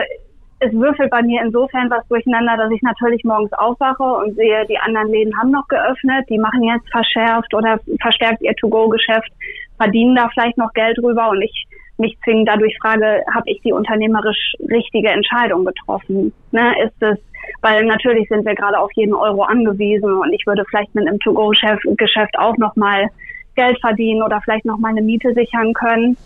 es 0.61 0.73
würfelt 0.73 1.11
bei 1.11 1.23
mir 1.23 1.43
insofern 1.43 1.89
was 1.91 2.07
durcheinander, 2.09 2.57
dass 2.57 2.71
ich 2.73 2.83
natürlich 2.83 3.23
morgens 3.25 3.53
aufwache 3.53 4.03
und 4.03 4.35
sehe, 4.35 4.67
die 4.67 4.79
anderen 4.79 5.09
Läden 5.09 5.37
haben 5.39 5.51
noch 5.51 5.69
geöffnet, 5.69 6.27
die 6.29 6.39
machen 6.39 6.65
jetzt 6.65 6.91
verschärft 6.91 7.55
oder 7.55 7.79
verstärkt 8.01 8.43
ihr 8.43 8.55
To-Go-Geschäft, 8.57 9.31
verdienen 9.77 10.17
da 10.17 10.29
vielleicht 10.33 10.59
noch 10.59 10.73
Geld 10.73 10.99
drüber 10.99 11.31
und 11.31 11.43
ich 11.43 11.67
mich 11.99 12.17
zwingend 12.25 12.49
dadurch 12.49 12.77
frage, 12.81 13.23
habe 13.33 13.45
ich 13.47 13.61
die 13.63 13.73
unternehmerisch 13.73 14.55
richtige 14.69 15.09
Entscheidung 15.09 15.65
getroffen? 15.65 16.33
Ne? 16.53 16.73
Ist 16.85 17.03
es, 17.03 17.19
weil 17.61 17.85
natürlich 17.87 18.29
sind 18.29 18.45
wir 18.45 18.55
gerade 18.55 18.79
auf 18.79 18.91
jeden 18.95 19.15
Euro 19.15 19.43
angewiesen 19.43 20.13
und 20.13 20.33
ich 20.33 20.47
würde 20.47 20.65
vielleicht 20.69 20.95
mit 20.95 21.07
einem 21.07 21.19
To-Go-Geschäft 21.21 22.39
auch 22.39 22.57
nochmal 22.57 23.09
Geld 23.55 23.79
verdienen 23.81 24.23
oder 24.23 24.41
vielleicht 24.41 24.65
nochmal 24.65 24.93
eine 24.93 25.03
Miete 25.03 25.35
sichern 25.35 25.73
können. 25.73 26.17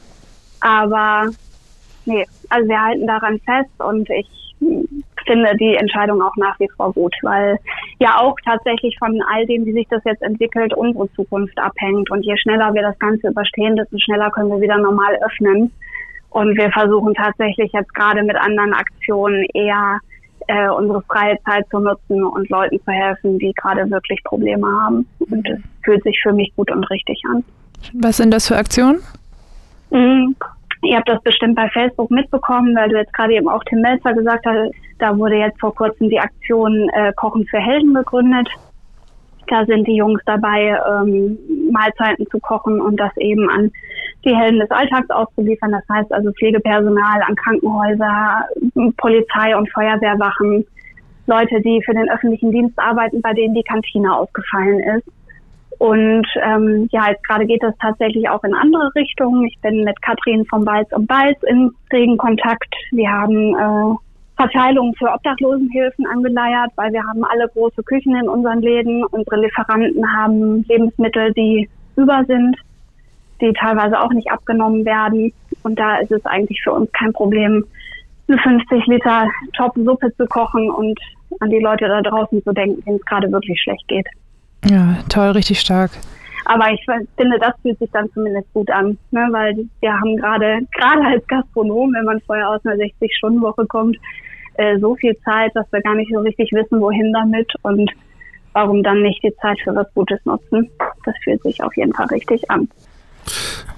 Aber 0.61 1.31
nee, 2.07 2.27
also 2.49 2.69
wir 2.69 2.81
halten 2.81 3.07
daran 3.07 3.41
fest 3.41 3.71
und 3.79 4.09
ich 4.11 4.29
finde 5.27 5.57
die 5.57 5.77
Entscheidung 5.77 6.23
auch 6.23 6.37
nach 6.37 6.59
wie 6.61 6.69
vor 6.77 6.93
gut, 6.93 7.15
weil 7.23 7.59
ja 7.99 8.19
auch 8.19 8.37
tatsächlich 8.45 8.97
von 8.99 9.21
all 9.33 9.47
dem, 9.47 9.65
wie 9.65 9.73
sich 9.73 9.87
das 9.89 10.03
jetzt 10.05 10.23
entwickelt, 10.23 10.75
unsere 10.75 11.11
Zukunft 11.13 11.59
abhängt. 11.59 12.11
Und 12.11 12.25
je 12.25 12.37
schneller 12.37 12.75
wir 12.75 12.83
das 12.83 12.99
Ganze 12.99 13.29
überstehen, 13.29 13.77
desto 13.77 13.99
schneller 13.99 14.31
können 14.31 14.51
wir 14.51 14.61
wieder 14.61 14.79
normal 14.79 15.19
öffnen. 15.25 15.73
Und 16.31 16.57
wir 16.57 16.71
versuchen 16.71 17.15
tatsächlich 17.15 17.71
jetzt 17.73 17.95
gerade 17.95 18.23
mit 18.23 18.37
anderen 18.37 18.73
Aktionen 18.73 19.45
eher 19.53 19.99
äh, 20.49 20.69
unsere 20.71 21.03
freie 21.03 21.39
Zeit 21.45 21.67
zu 21.71 21.79
nutzen 21.79 22.25
und 22.25 22.49
Leuten 22.49 22.81
zu 22.85 22.91
helfen, 22.91 23.39
die 23.39 23.53
gerade 23.55 23.89
wirklich 23.91 24.23
Probleme 24.25 24.67
haben. 24.67 25.07
Und 25.19 25.49
es 25.49 25.61
fühlt 25.85 26.03
sich 26.05 26.19
für 26.23 26.33
mich 26.33 26.53
gut 26.57 26.71
und 26.71 26.85
richtig 26.85 27.21
an. 27.31 27.45
Was 27.95 28.17
sind 28.17 28.33
das 28.33 28.49
für 28.49 28.57
Aktionen? 28.57 29.01
Mhm. 29.91 30.35
Ihr 30.85 30.97
habt 30.97 31.09
das 31.09 31.23
bestimmt 31.23 31.55
bei 31.55 31.69
Facebook 31.69 32.11
mitbekommen, 32.11 32.75
weil 32.75 32.89
du 32.89 32.97
jetzt 32.97 33.13
gerade 33.13 33.35
eben 33.35 33.49
auch 33.49 33.63
Tim 33.65 33.81
Melzer 33.81 34.15
gesagt 34.15 34.45
hast, 34.47 34.73
da 34.99 35.17
wurde 35.17 35.37
jetzt 35.37 35.61
vor 35.61 35.75
kurzem 35.75 36.09
die 36.09 36.19
Aktion 36.19 36.89
äh, 36.91 37.13
Kochen 37.15 37.47
für 37.47 37.59
Helden 37.59 37.95
gegründet. 37.95 38.49
Da 39.47 39.65
sind 39.65 39.87
die 39.87 39.97
Jungs 39.97 40.21
dabei, 40.27 40.77
ähm, 40.89 41.39
Mahlzeiten 41.71 42.27
zu 42.31 42.39
kochen 42.41 42.81
und 42.81 42.97
das 42.97 43.17
eben 43.17 43.49
an 43.51 43.71
die 44.25 44.35
Helden 44.35 44.61
des 44.61 44.71
Alltags 44.71 45.11
auszuliefern. 45.11 45.73
Das 45.73 45.85
heißt 45.89 46.13
also 46.13 46.33
Pflegepersonal 46.33 47.23
an 47.23 47.37
Krankenhäuser, 47.37 48.45
Polizei 48.97 49.57
und 49.57 49.71
Feuerwehrwachen, 49.73 50.65
Leute, 51.27 51.61
die 51.61 51.83
für 51.85 51.95
den 51.95 52.11
öffentlichen 52.11 52.51
Dienst 52.51 52.79
arbeiten, 52.79 53.21
bei 53.21 53.33
denen 53.33 53.55
die 53.55 53.63
Kantine 53.63 54.17
ausgefallen 54.17 54.81
ist. 54.81 55.07
Und 55.83 56.25
ähm, 56.41 56.89
ja, 56.93 57.09
jetzt 57.09 57.27
gerade 57.27 57.45
geht 57.45 57.61
es 57.65 57.75
tatsächlich 57.81 58.29
auch 58.29 58.45
in 58.45 58.55
andere 58.55 58.89
Richtungen. 58.95 59.49
Ich 59.49 59.59
bin 59.63 59.83
mit 59.83 60.01
Katrin 60.01 60.47
vom 60.47 60.65
Balz 60.65 60.89
und 60.93 61.09
Balz 61.09 61.37
in 61.43 61.73
regen 61.93 62.17
Kontakt. 62.17 62.73
Wir 62.93 63.11
haben 63.11 63.57
äh, 63.57 63.97
Verteilungen 64.37 64.95
für 64.95 65.13
Obdachlosenhilfen 65.13 66.07
angeleiert, 66.07 66.71
weil 66.77 66.93
wir 66.93 67.03
haben 67.03 67.25
alle 67.25 67.49
große 67.49 67.83
Küchen 67.83 68.15
in 68.15 68.29
unseren 68.29 68.61
Läden. 68.61 69.05
Unsere 69.07 69.41
Lieferanten 69.41 70.07
haben 70.17 70.65
Lebensmittel, 70.69 71.33
die 71.33 71.69
über 71.97 72.25
sind, 72.29 72.57
die 73.41 73.53
teilweise 73.53 74.01
auch 74.01 74.13
nicht 74.13 74.31
abgenommen 74.31 74.85
werden. 74.85 75.33
Und 75.65 75.81
da 75.81 75.97
ist 75.97 76.13
es 76.13 76.25
eigentlich 76.27 76.63
für 76.63 76.75
uns 76.75 76.93
kein 76.93 77.13
Problem, 77.13 77.65
eine 78.29 78.39
50 78.39 78.87
Liter 78.87 79.27
Top-Suppe 79.57 80.15
zu 80.17 80.27
kochen 80.27 80.71
und 80.71 80.97
an 81.41 81.51
die 81.51 81.59
Leute 81.59 81.89
da 81.89 82.03
draußen 82.03 82.41
zu 82.45 82.53
denken, 82.53 82.85
denen 82.85 82.99
es 82.99 83.05
gerade 83.05 83.33
wirklich 83.33 83.61
schlecht 83.61 83.89
geht. 83.89 84.07
Ja, 84.65 84.99
toll, 85.09 85.31
richtig 85.31 85.61
stark. 85.61 85.91
Aber 86.45 86.71
ich 86.73 86.85
finde, 87.17 87.39
das 87.39 87.55
fühlt 87.63 87.79
sich 87.79 87.91
dann 87.93 88.11
zumindest 88.13 88.53
gut 88.53 88.71
an, 88.71 88.99
ne? 89.11 89.29
weil 89.31 89.65
wir 89.81 89.93
haben 89.93 90.17
gerade, 90.17 90.61
gerade 90.75 91.05
als 91.07 91.27
Gastronom, 91.29 91.93
wenn 91.95 92.05
man 92.05 92.21
vorher 92.27 92.49
aus 92.49 92.65
einer 92.65 92.75
60-Stunden-Woche 92.77 93.67
kommt, 93.67 93.97
äh, 94.55 94.79
so 94.79 94.97
viel 94.97 95.17
Zeit, 95.25 95.53
dass 95.55 95.71
wir 95.73 95.81
gar 95.83 95.95
nicht 95.95 96.11
so 96.13 96.21
richtig 96.21 96.51
wissen, 96.53 96.81
wohin 96.81 97.13
damit 97.13 97.53
und 97.63 97.91
warum 98.53 98.83
dann 98.83 99.03
nicht 99.03 99.23
die 99.23 99.35
Zeit 99.41 99.59
für 99.63 99.75
was 99.75 99.87
Gutes 99.95 100.21
nutzen. 100.25 100.69
Das 101.05 101.15
fühlt 101.23 101.43
sich 101.43 101.63
auf 101.63 101.77
jeden 101.77 101.93
Fall 101.93 102.07
richtig 102.07 102.51
an. 102.51 102.69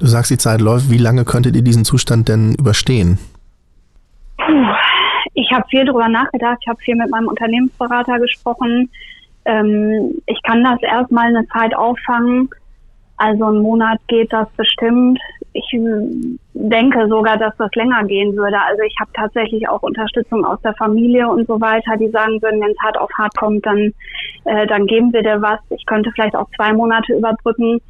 Du 0.00 0.06
sagst, 0.06 0.30
die 0.30 0.38
Zeit 0.38 0.60
läuft. 0.60 0.90
Wie 0.90 0.98
lange 0.98 1.24
könntet 1.24 1.54
ihr 1.54 1.62
diesen 1.62 1.84
Zustand 1.84 2.28
denn 2.28 2.54
überstehen? 2.58 3.18
Puh, 4.38 4.66
ich 5.34 5.50
habe 5.52 5.64
viel 5.68 5.84
darüber 5.84 6.08
nachgedacht. 6.08 6.58
Ich 6.62 6.68
habe 6.68 6.80
viel 6.80 6.96
mit 6.96 7.10
meinem 7.10 7.28
Unternehmensberater 7.28 8.18
gesprochen. 8.18 8.90
Ähm, 9.44 10.20
ich 10.26 10.40
kann 10.42 10.64
das 10.64 10.82
erstmal 10.82 11.28
eine 11.28 11.46
Zeit 11.48 11.74
auffangen. 11.74 12.48
Also 13.16 13.44
einen 13.44 13.62
Monat 13.62 14.00
geht 14.08 14.32
das 14.32 14.48
bestimmt. 14.56 15.20
Ich 15.52 15.70
denke 15.72 17.08
sogar, 17.08 17.36
dass 17.36 17.56
das 17.58 17.70
länger 17.74 18.02
gehen 18.04 18.34
würde. 18.34 18.60
Also 18.60 18.82
ich 18.82 18.96
habe 18.98 19.10
tatsächlich 19.14 19.68
auch 19.68 19.82
Unterstützung 19.82 20.44
aus 20.44 20.60
der 20.62 20.74
Familie 20.74 21.28
und 21.28 21.46
so 21.46 21.60
weiter, 21.60 21.96
die 21.96 22.08
sagen 22.08 22.42
würden, 22.42 22.60
wenn 22.60 22.72
es 22.72 22.82
hart 22.82 22.98
auf 22.98 23.10
hart 23.16 23.36
kommt, 23.36 23.64
dann, 23.64 23.92
äh, 24.44 24.66
dann 24.66 24.86
geben 24.86 25.12
wir 25.12 25.22
dir 25.22 25.40
was. 25.40 25.60
Ich 25.70 25.86
könnte 25.86 26.10
vielleicht 26.12 26.34
auch 26.34 26.48
zwei 26.56 26.72
Monate 26.72 27.14
überbrücken. 27.14 27.80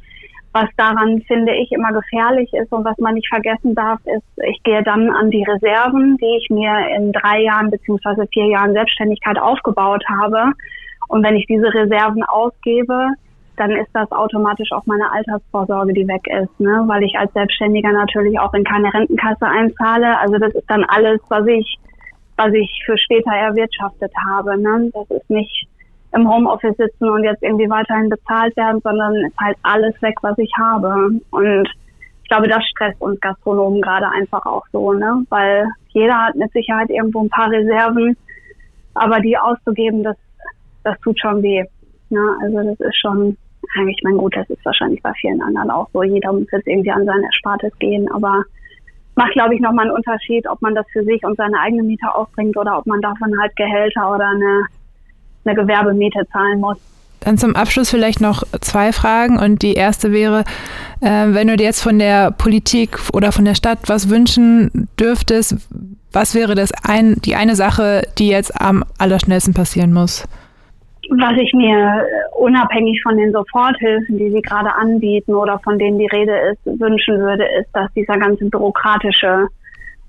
Was 0.53 0.69
daran, 0.77 1.21
finde 1.27 1.53
ich, 1.53 1.71
immer 1.71 1.91
gefährlich 1.91 2.53
ist 2.53 2.71
und 2.71 2.85
was 2.85 2.97
man 2.99 3.15
nicht 3.15 3.27
vergessen 3.27 3.75
darf, 3.75 3.99
ist, 4.05 4.45
ich 4.47 4.61
gehe 4.63 4.83
dann 4.83 5.09
an 5.09 5.29
die 5.29 5.43
Reserven, 5.43 6.17
die 6.17 6.37
ich 6.37 6.49
mir 6.49 6.71
in 6.95 7.11
drei 7.11 7.41
Jahren 7.41 7.71
beziehungsweise 7.71 8.25
vier 8.31 8.45
Jahren 8.45 8.73
Selbstständigkeit 8.73 9.37
aufgebaut 9.37 10.05
habe. 10.07 10.53
Und 11.07 11.23
wenn 11.23 11.35
ich 11.35 11.45
diese 11.47 11.73
Reserven 11.73 12.23
ausgebe, 12.23 13.07
dann 13.57 13.71
ist 13.71 13.89
das 13.93 14.11
automatisch 14.11 14.71
auch 14.71 14.85
meine 14.85 15.11
Altersvorsorge, 15.11 15.93
die 15.93 16.07
weg 16.07 16.27
ist, 16.27 16.59
ne? 16.59 16.83
weil 16.87 17.03
ich 17.03 17.17
als 17.17 17.31
Selbstständiger 17.33 17.91
natürlich 17.91 18.37
auch 18.39 18.53
in 18.53 18.63
keine 18.63 18.93
Rentenkasse 18.93 19.45
einzahle. 19.45 20.19
Also 20.19 20.37
das 20.37 20.53
ist 20.53 20.69
dann 20.69 20.83
alles, 20.85 21.21
was 21.29 21.47
ich, 21.47 21.77
was 22.35 22.53
ich 22.53 22.83
für 22.85 22.97
später 22.97 23.31
erwirtschaftet 23.31 24.11
habe. 24.29 24.57
Ne? 24.57 24.91
Das 24.93 25.09
ist 25.09 25.29
nicht 25.29 25.67
im 26.15 26.29
Homeoffice 26.29 26.77
sitzen 26.77 27.09
und 27.09 27.23
jetzt 27.23 27.43
irgendwie 27.43 27.69
weiterhin 27.69 28.09
bezahlt 28.09 28.55
werden, 28.55 28.81
sondern 28.81 29.15
ist 29.15 29.37
halt 29.37 29.57
alles 29.63 30.01
weg, 30.01 30.15
was 30.21 30.37
ich 30.37 30.51
habe. 30.57 31.11
Und 31.31 31.69
ich 32.23 32.29
glaube, 32.29 32.47
das 32.47 32.63
stresst 32.65 32.99
uns 33.01 33.19
Gastronomen 33.19 33.81
gerade 33.81 34.07
einfach 34.09 34.45
auch 34.45 34.65
so, 34.71 34.93
ne? 34.93 35.25
Weil 35.29 35.67
jeder 35.89 36.25
hat 36.25 36.35
mit 36.35 36.51
Sicherheit 36.53 36.89
irgendwo 36.89 37.21
ein 37.21 37.29
paar 37.29 37.51
Reserven, 37.51 38.17
aber 38.93 39.19
die 39.19 39.37
auszugeben, 39.37 40.03
das, 40.03 40.15
das 40.85 40.99
tut 41.01 41.19
schon 41.19 41.43
weh. 41.43 41.63
Ne? 42.09 42.37
Also 42.43 42.63
das 42.63 42.79
ist 42.79 42.97
schon, 42.97 43.37
eigentlich 43.77 44.01
mein 44.03 44.17
gut, 44.17 44.35
das 44.35 44.49
ist 44.49 44.63
wahrscheinlich 44.63 45.01
bei 45.03 45.11
vielen 45.19 45.41
anderen 45.41 45.69
auch 45.71 45.89
so. 45.91 46.03
Jeder 46.03 46.31
muss 46.31 46.47
jetzt 46.51 46.67
irgendwie 46.67 46.91
an 46.91 47.05
sein 47.05 47.23
Erspartes 47.23 47.77
gehen, 47.79 48.09
aber 48.11 48.43
macht, 49.15 49.33
glaube 49.33 49.55
ich, 49.55 49.61
nochmal 49.61 49.85
einen 49.85 49.95
Unterschied, 49.95 50.47
ob 50.47 50.61
man 50.61 50.75
das 50.75 50.85
für 50.93 51.03
sich 51.03 51.23
und 51.25 51.37
seine 51.37 51.59
eigene 51.59 51.83
Miete 51.83 52.13
aufbringt 52.13 52.55
oder 52.57 52.77
ob 52.77 52.85
man 52.85 53.01
davon 53.01 53.37
halt 53.39 53.55
Gehälter 53.55 54.13
oder 54.13 54.27
eine 54.27 54.65
eine 55.45 55.55
Gewerbemiete 55.55 56.27
zahlen 56.31 56.59
muss. 56.59 56.77
Dann 57.21 57.37
zum 57.37 57.55
Abschluss 57.55 57.89
vielleicht 57.89 58.21
noch 58.21 58.43
zwei 58.61 58.91
Fragen. 58.91 59.39
Und 59.39 59.61
die 59.61 59.73
erste 59.73 60.11
wäre, 60.11 60.43
äh, 61.01 61.27
wenn 61.29 61.47
du 61.47 61.55
dir 61.55 61.63
jetzt 61.63 61.81
von 61.81 61.97
der 61.97 62.31
Politik 62.31 62.99
oder 63.13 63.31
von 63.31 63.45
der 63.45 63.55
Stadt 63.55 63.79
was 63.87 64.09
wünschen 64.09 64.89
dürftest, 64.99 65.55
was 66.11 66.35
wäre 66.35 66.55
das 66.55 66.71
ein, 66.83 67.15
die 67.25 67.35
eine 67.35 67.55
Sache, 67.55 68.03
die 68.17 68.27
jetzt 68.27 68.59
am 68.61 68.83
allerschnellsten 68.97 69.53
passieren 69.53 69.91
muss? 69.91 70.25
Was 71.09 71.33
ich 71.37 71.53
mir 71.53 72.05
unabhängig 72.37 73.01
von 73.03 73.17
den 73.17 73.31
Soforthilfen, 73.31 74.17
die 74.17 74.31
sie 74.31 74.41
gerade 74.41 74.73
anbieten 74.73 75.33
oder 75.33 75.59
von 75.59 75.77
denen 75.77 75.99
die 75.99 76.07
Rede 76.07 76.35
ist, 76.51 76.79
wünschen 76.79 77.19
würde, 77.19 77.45
ist, 77.59 77.69
dass 77.73 77.91
dieser 77.93 78.17
ganze 78.17 78.45
bürokratische 78.45 79.47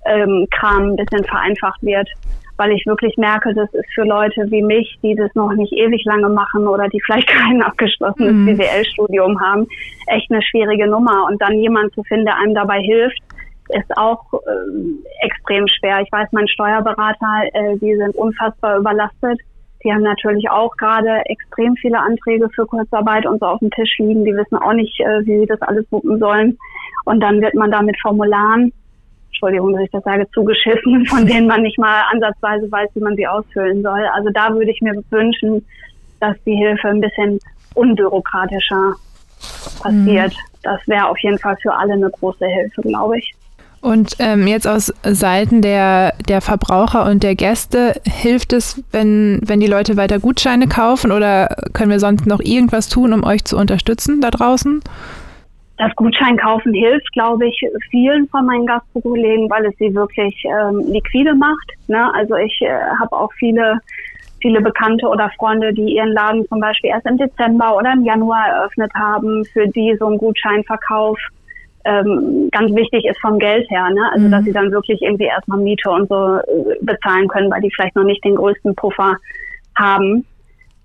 ähm, 0.07 0.47
Kram 0.51 0.91
ein 0.91 0.97
bisschen 0.97 1.25
vereinfacht 1.25 1.83
wird 1.83 2.09
weil 2.57 2.73
ich 2.73 2.87
wirklich 2.87 3.17
merke, 3.17 3.55
das 3.55 3.73
ist 3.75 3.93
für 3.95 4.05
Leute 4.05 4.51
wie 4.51 4.63
mich, 4.63 4.99
die 5.03 5.15
das 5.15 5.35
noch 5.35 5.53
nicht 5.53 5.73
ewig 5.73 6.05
lange 6.05 6.29
machen 6.29 6.67
oder 6.67 6.89
die 6.89 7.01
vielleicht 7.05 7.29
kein 7.29 7.63
abgeschlossenes 7.63 8.33
mhm. 8.33 8.47
BWL-Studium 8.47 9.41
haben, 9.41 9.67
echt 10.07 10.31
eine 10.31 10.43
schwierige 10.43 10.89
Nummer. 10.89 11.27
Und 11.27 11.41
dann 11.41 11.59
jemand 11.59 11.93
zu 11.95 12.03
finden, 12.05 12.27
der 12.27 12.39
einem 12.39 12.55
dabei 12.55 12.81
hilft, 12.81 13.21
ist 13.69 13.97
auch 13.97 14.23
äh, 14.33 15.27
extrem 15.27 15.67
schwer. 15.67 16.01
Ich 16.01 16.13
weiß, 16.13 16.29
mein 16.33 16.49
Steuerberater, 16.49 17.43
äh, 17.53 17.77
die 17.79 17.97
sind 17.97 18.15
unfassbar 18.17 18.79
überlastet. 18.79 19.41
Die 19.87 19.93
haben 19.93 20.03
natürlich 20.03 20.51
auch 20.51 20.77
gerade 20.77 21.23
extrem 21.27 21.77
viele 21.77 22.01
Anträge 22.01 22.49
für 22.51 22.67
Kurzarbeit 22.67 23.25
und 23.25 23.39
so 23.39 23.47
auf 23.47 23.61
dem 23.61 23.71
Tisch 23.71 23.99
liegen. 23.99 24.25
Die 24.25 24.35
wissen 24.35 24.57
auch 24.57 24.73
nicht, 24.73 24.99
äh, 25.01 25.25
wie 25.25 25.39
sie 25.39 25.47
das 25.47 25.63
alles 25.63 25.87
wuppen 25.91 26.19
sollen. 26.19 26.59
Und 27.05 27.21
dann 27.21 27.41
wird 27.41 27.55
man 27.55 27.71
da 27.71 27.83
mit 27.83 27.97
Formularen 28.01 28.73
Entschuldigung, 29.29 29.75
dass 29.75 29.83
ich 29.83 29.91
das 29.91 30.03
sage, 30.03 30.27
zugeschissen, 30.33 31.07
von 31.09 31.25
denen 31.27 31.47
man 31.47 31.63
nicht 31.63 31.79
mal 31.79 32.03
ansatzweise 32.11 32.71
weiß, 32.71 32.91
wie 32.95 33.01
man 33.01 33.15
sie 33.15 33.27
ausfüllen 33.27 33.83
soll. 33.83 34.05
Also 34.15 34.31
da 34.31 34.53
würde 34.53 34.71
ich 34.71 34.81
mir 34.81 34.95
wünschen, 35.11 35.65
dass 36.21 36.37
die 36.45 36.57
Hilfe 36.57 36.89
ein 36.89 37.01
bisschen 37.01 37.39
unbürokratischer 37.75 38.95
passiert. 39.81 40.33
Mhm. 40.33 40.61
Das 40.63 40.81
wäre 40.89 41.07
auf 41.07 41.19
jeden 41.19 41.39
Fall 41.39 41.57
für 41.63 41.73
alle 41.73 41.93
eine 41.93 42.11
große 42.11 42.47
Hilfe, 42.47 42.81
glaube 42.83 43.19
ich. 43.19 43.35
Und 43.87 44.17
ähm, 44.19 44.49
jetzt 44.49 44.67
aus 44.67 44.93
Seiten 45.05 45.63
der, 45.63 46.13
der 46.29 46.41
Verbraucher 46.41 47.09
und 47.09 47.23
der 47.23 47.37
Gäste, 47.37 47.95
hilft 48.05 48.53
es, 48.53 48.83
wenn, 48.91 49.39
wenn 49.47 49.61
die 49.61 49.69
Leute 49.69 49.97
weiter 49.97 50.19
Gutscheine 50.19 50.67
kaufen 50.67 51.13
oder 51.13 51.55
können 51.73 51.93
wir 51.93 52.01
sonst 52.01 52.27
noch 52.27 52.41
irgendwas 52.41 52.89
tun, 52.89 53.13
um 53.13 53.23
euch 53.23 53.45
zu 53.45 53.57
unterstützen 53.57 54.21
da 54.21 54.31
draußen? 54.33 54.83
das 55.79 55.95
Gutscheinkaufen 55.95 56.75
hilft, 56.75 57.13
glaube 57.13 57.47
ich, 57.47 57.61
vielen 57.91 58.27
von 58.29 58.47
meinen 58.47 58.67
Gastkollegen, 58.67 59.49
weil 59.51 59.67
es 59.67 59.77
sie 59.79 59.95
wirklich 59.95 60.35
ähm, 60.47 60.81
liquide 60.91 61.35
macht. 61.35 61.71
Ne? 61.87 62.13
Also 62.15 62.35
ich 62.35 62.59
äh, 62.63 62.81
habe 62.99 63.15
auch 63.15 63.31
viele, 63.35 63.79
viele 64.41 64.63
Bekannte 64.63 65.07
oder 65.07 65.31
Freunde, 65.39 65.73
die 65.73 65.95
ihren 65.95 66.13
Laden 66.13 66.45
zum 66.49 66.59
Beispiel 66.59 66.91
erst 66.91 67.07
im 67.07 67.19
Dezember 67.19 67.77
oder 67.77 67.93
im 67.93 68.05
Januar 68.05 68.49
eröffnet 68.49 68.91
haben, 68.95 69.45
für 69.53 69.69
die 69.69 69.95
so 70.01 70.07
ein 70.07 70.19
Gutscheinverkauf 70.19 71.21
ähm, 71.87 72.49
ganz 72.51 72.75
wichtig 72.75 73.05
ist 73.05 73.21
vom 73.21 73.39
Geld 73.39 73.69
her. 73.71 73.89
Ne? 73.91 74.03
Also 74.13 74.27
mhm. 74.27 74.31
dass 74.33 74.45
sie 74.45 74.53
dann 74.53 74.73
wirklich 74.73 75.01
irgendwie 75.01 75.27
erstmal 75.27 75.59
Miete 75.59 75.91
und 75.91 76.09
so 76.09 76.37
äh, 76.37 76.77
bezahlen 76.83 77.29
können, 77.29 77.51
weil 77.51 77.61
die 77.61 77.71
vielleicht 77.75 77.97
noch 77.97 78.05
nicht 78.05 78.25
den 78.25 78.37
größten 78.37 78.75
Puffer 78.75 79.17
haben. 79.77 80.27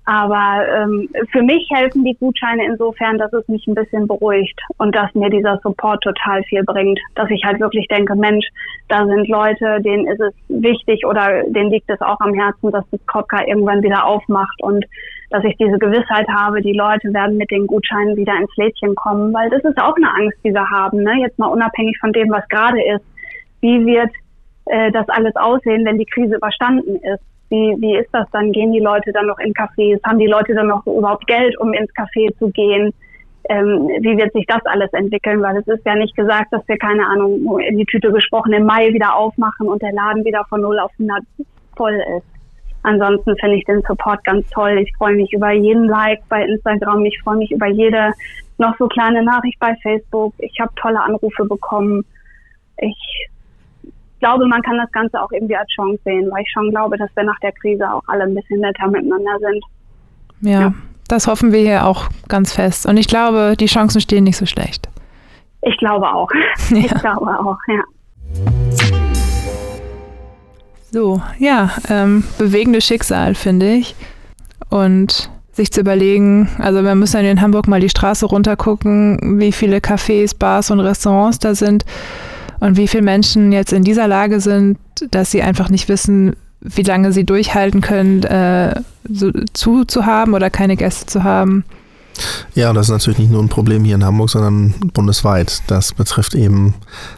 Aber 0.05 0.67
ähm, 0.67 1.09
für 1.31 1.43
mich 1.43 1.67
helfen 1.71 2.03
die 2.03 2.15
Gutscheine 2.15 2.65
insofern, 2.65 3.17
dass 3.17 3.31
es 3.33 3.47
mich 3.47 3.65
ein 3.67 3.75
bisschen 3.75 4.07
beruhigt 4.07 4.59
und 4.77 4.95
dass 4.95 5.13
mir 5.13 5.29
dieser 5.29 5.59
Support 5.61 6.01
total 6.03 6.43
viel 6.43 6.63
bringt. 6.63 6.99
Dass 7.15 7.29
ich 7.29 7.43
halt 7.45 7.59
wirklich 7.59 7.87
denke, 7.87 8.15
Mensch, 8.15 8.45
da 8.89 9.05
sind 9.05 9.27
Leute, 9.27 9.79
denen 9.81 10.07
ist 10.07 10.19
es 10.19 10.33
wichtig 10.49 11.05
oder 11.05 11.43
denen 11.47 11.69
liegt 11.69 11.89
es 11.89 12.01
auch 12.01 12.19
am 12.19 12.33
Herzen, 12.33 12.71
dass 12.71 12.83
das 12.89 13.05
Kopka 13.05 13.45
irgendwann 13.45 13.83
wieder 13.83 14.05
aufmacht 14.05 14.61
und 14.63 14.85
dass 15.32 15.44
ich 15.46 15.56
diese 15.58 15.80
Gewissheit 15.80 16.28
habe, 16.28 16.62
die 16.62 16.74
Leute 16.74 17.13
werden 17.13 17.38
mit 17.38 17.50
den 17.52 17.65
Gutscheinen 17.65 18.17
wieder 18.17 18.36
ins 18.38 18.56
Lädchen 18.58 18.94
kommen, 18.96 19.34
weil 19.34 19.50
das 19.50 19.63
ist 19.63 19.82
auch 19.82 19.96
eine 19.96 20.13
Angst, 20.13 20.38
die 20.44 20.54
wir 20.54 20.70
haben. 20.70 21.04
Ne? 21.04 21.22
Jetzt 21.22 21.39
mal 21.39 21.48
unabhängig 21.48 21.98
von 22.00 22.12
dem, 22.12 22.30
was 22.30 22.48
gerade 22.50 22.82
ist. 22.84 23.06
Wie 23.62 23.86
wird 23.86 24.12
äh, 24.65 24.91
das 24.91 25.08
alles 25.08 25.36
aussehen, 25.38 25.86
wenn 25.86 25.98
die 25.98 26.06
Krise 26.06 26.36
überstanden 26.36 26.98
ist? 26.98 27.24
Wie, 27.50 27.76
wie 27.80 27.98
ist 27.98 28.10
das 28.12 28.30
dann? 28.32 28.52
Gehen 28.52 28.74
die 28.74 28.80
Leute 28.80 29.13
dann 29.13 29.28
noch 29.28 29.39
in 29.39 29.54
Cafés? 29.54 30.00
Haben 30.06 30.20
die 30.20 30.28
Leute 30.28 30.54
dann 30.54 30.67
noch 30.67 30.86
überhaupt 30.86 31.26
Geld, 31.28 31.58
um 31.60 31.74
ins 31.74 31.91
Café 31.94 32.38
zu 32.38 32.50
gehen? 32.50 32.94
Ähm, 33.50 33.88
wie 34.02 34.17
wird 34.17 34.34
sich 34.34 34.46
das 34.48 34.65
alles 34.65 34.91
entwickeln? 34.94 35.41
Weil 35.41 35.58
es 35.58 35.67
ist 35.67 35.86
ja 35.86 35.96
nicht 35.96 36.15
gesagt, 36.15 36.52
dass 36.52 36.67
wir, 36.67 36.78
keine 36.78 37.06
Ahnung, 37.08 37.60
in 37.60 37.78
die 37.78 37.86
Tüte 37.86 38.12
gesprochen, 38.12 38.54
im 38.54 38.65
Mai 38.65 38.94
wieder 38.94 39.15
aufmachen 39.15 39.67
und 39.67 39.82
der 39.82 39.94
Laden 39.94 40.26
wieder 40.26 40.46
von 40.50 40.62
0 40.62 40.80
auf 40.80 40.91
100 41.00 41.24
voll 41.76 42.02
ist. 42.17 42.40
Ansonsten 42.84 43.36
finde 43.38 43.58
ich 43.58 43.65
den 43.65 43.82
Support 43.88 44.24
ganz 44.24 44.50
toll. 44.50 44.80
Ich 44.80 44.96
freue 44.98 45.15
mich 45.15 45.32
über 45.34 45.52
jeden 45.52 45.86
Like 45.86 46.22
bei 46.30 46.44
Instagram. 46.44 47.06
Ich 47.06 47.20
freue 47.22 47.38
mich 47.38 47.52
über 47.52 47.67
jede 47.67 48.12
noch 48.58 48.76
so 48.78 48.88
kleine 48.88 49.24
Nachricht 49.24 49.60
bei 49.60 49.76
Facebook. 49.82 50.34
Ich 50.38 50.60
habe 50.60 50.72
tolle 50.76 51.02
Anrufe 51.02 51.46
bekommen. 51.46 52.06
Ich 52.78 53.30
glaube, 54.20 54.48
man 54.48 54.62
kann 54.62 54.78
das 54.78 54.91
Ganze 54.91 55.22
auch 55.22 55.32
irgendwie 55.32 55.56
als 55.56 55.70
Chance 55.70 56.00
sehen, 56.06 56.30
weil 56.32 56.44
ich 56.44 56.52
schon 56.52 56.70
glaube, 56.70 56.98
dass 56.98 57.10
wir 57.15 57.24
nach 57.24 57.39
der 57.39 57.52
Krise 57.52 57.91
auch 57.91 58.04
alle 58.08 58.24
ein 58.24 58.36
bisschen 58.36 58.62
netter 58.62 58.88
miteinander 58.88 59.38
sind. 59.39 59.63
Ja, 60.41 60.62
ja. 60.62 60.74
das 61.08 61.28
hoffen 61.28 61.52
wir 61.52 61.60
hier 61.60 61.86
auch 61.86 62.08
ganz 62.28 62.54
fest. 62.54 62.86
Und 62.86 62.98
ich 62.98 63.08
glaube, 63.08 63.56
die 63.60 63.65
Chancen 63.65 64.00
stehen 64.02 64.24
nicht 64.24 64.38
so 64.38 64.46
schlecht. 64.46 64.88
Ich 65.63 65.78
glaube 65.78 66.08
auch. 66.08 66.30
Ja. 66.70 66.78
Ich 66.78 66.94
glaube 67.02 67.28
auch, 67.28 67.58
ja. 67.67 69.00
So, 70.91 71.21
ja, 71.39 71.71
ähm, 71.89 72.23
bewegendes 72.38 72.86
Schicksal, 72.86 73.34
finde 73.34 73.73
ich. 73.73 73.95
Und 74.69 75.30
sich 75.54 75.71
zu 75.71 75.82
überlegen, 75.82 76.49
also 76.58 76.84
wir 76.84 76.95
müssen 76.95 77.23
in 77.25 77.41
Hamburg 77.41 77.67
mal 77.67 77.80
die 77.80 77.89
Straße 77.89 78.25
runter 78.25 78.56
gucken, 78.58 79.39
wie 79.39 79.51
viele 79.51 79.77
Cafés, 79.77 80.36
Bars 80.38 80.69
und 80.69 80.80
Restaurants 80.82 81.39
da 81.39 81.56
sind 81.56 81.86
und 82.60 82.77
wie 82.77 82.88
viele 82.88 83.04
Menschen 83.04 83.51
jetzt 83.51 83.73
in 83.73 83.84
dieser 83.84 84.08
Lage 84.08 84.39
sind, 84.39 84.77
dass 85.12 85.32
sie 85.32 85.41
einfach 85.41 85.69
nicht 85.69 85.89
wissen, 85.89 86.36
wie 86.62 86.84
lange 86.84 87.12
sie 87.12 87.25
durchhalten 87.25 87.82
können, 87.82 88.23
äh, 88.23 88.75
so, 89.10 89.32
zu, 89.54 89.86
zu 89.86 90.06
haben 90.06 90.34
oder 90.34 90.49
keine 90.49 90.77
Gäste 90.77 91.06
zu 91.06 91.23
haben. 91.23 91.65
Ja, 92.54 92.74
das 92.74 92.88
ist 92.88 92.91
natürlich 92.91 93.19
nicht 93.19 93.32
nur 93.32 93.41
ein 93.41 93.50
Problem 93.50 93.86
hier 93.86 93.95
in 93.95 94.04
Hamburg, 94.04 94.30
sondern 94.30 94.74
bundesweit. 94.93 95.62
Das 95.67 95.93
betrifft 95.93 96.36
eben 96.36 96.74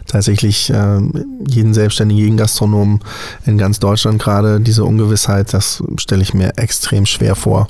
tatsächlich 0.06 0.70
äh, 0.70 1.00
jeden 1.48 1.74
Selbstständigen, 1.74 2.24
jeden 2.24 2.38
Gastronomen 2.38 3.00
in 3.46 3.58
ganz 3.58 3.80
Deutschland 3.80 4.22
gerade. 4.22 4.60
Diese 4.60 4.84
Ungewissheit, 4.84 5.54
das 5.54 5.84
stelle 5.98 6.22
ich 6.22 6.34
mir 6.34 6.54
extrem 6.58 7.06
schwer 7.06 7.36
vor. 7.36 7.68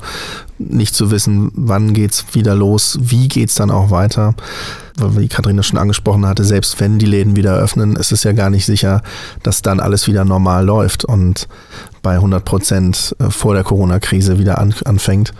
nicht 0.60 0.94
zu 0.94 1.10
wissen, 1.10 1.52
wann 1.56 1.94
geht's 1.94 2.26
wieder 2.34 2.54
los, 2.54 2.98
wie 3.02 3.28
geht's 3.28 3.56
dann 3.56 3.72
auch 3.72 3.92
weiter. 3.92 4.36
Wie 4.98 5.28
Katharina 5.28 5.64
schon 5.64 5.80
angesprochen 5.80 6.28
hatte, 6.28 6.44
selbst 6.44 6.80
wenn 6.80 7.00
die 7.00 7.08
Läden 7.08 7.36
wieder 7.36 7.56
öffnen, 7.56 7.96
ist 7.96 8.12
es 8.12 8.24
ja 8.24 8.34
gar 8.34 8.50
nicht 8.50 8.66
sicher, 8.66 9.02
dass 9.42 9.62
dann 9.62 9.80
alles 9.80 10.08
wieder 10.08 10.24
normal 10.24 10.66
läuft 10.66 11.04
und 11.04 11.48
bei 12.04 12.16
100 12.16 12.46
Prozent 12.46 13.16
äh, 13.20 13.30
vor 13.30 13.56
der 13.56 13.64
Corona-Krise 13.64 14.38
wieder 14.38 14.60
an, 14.60 14.76
anfängt. 14.86 15.34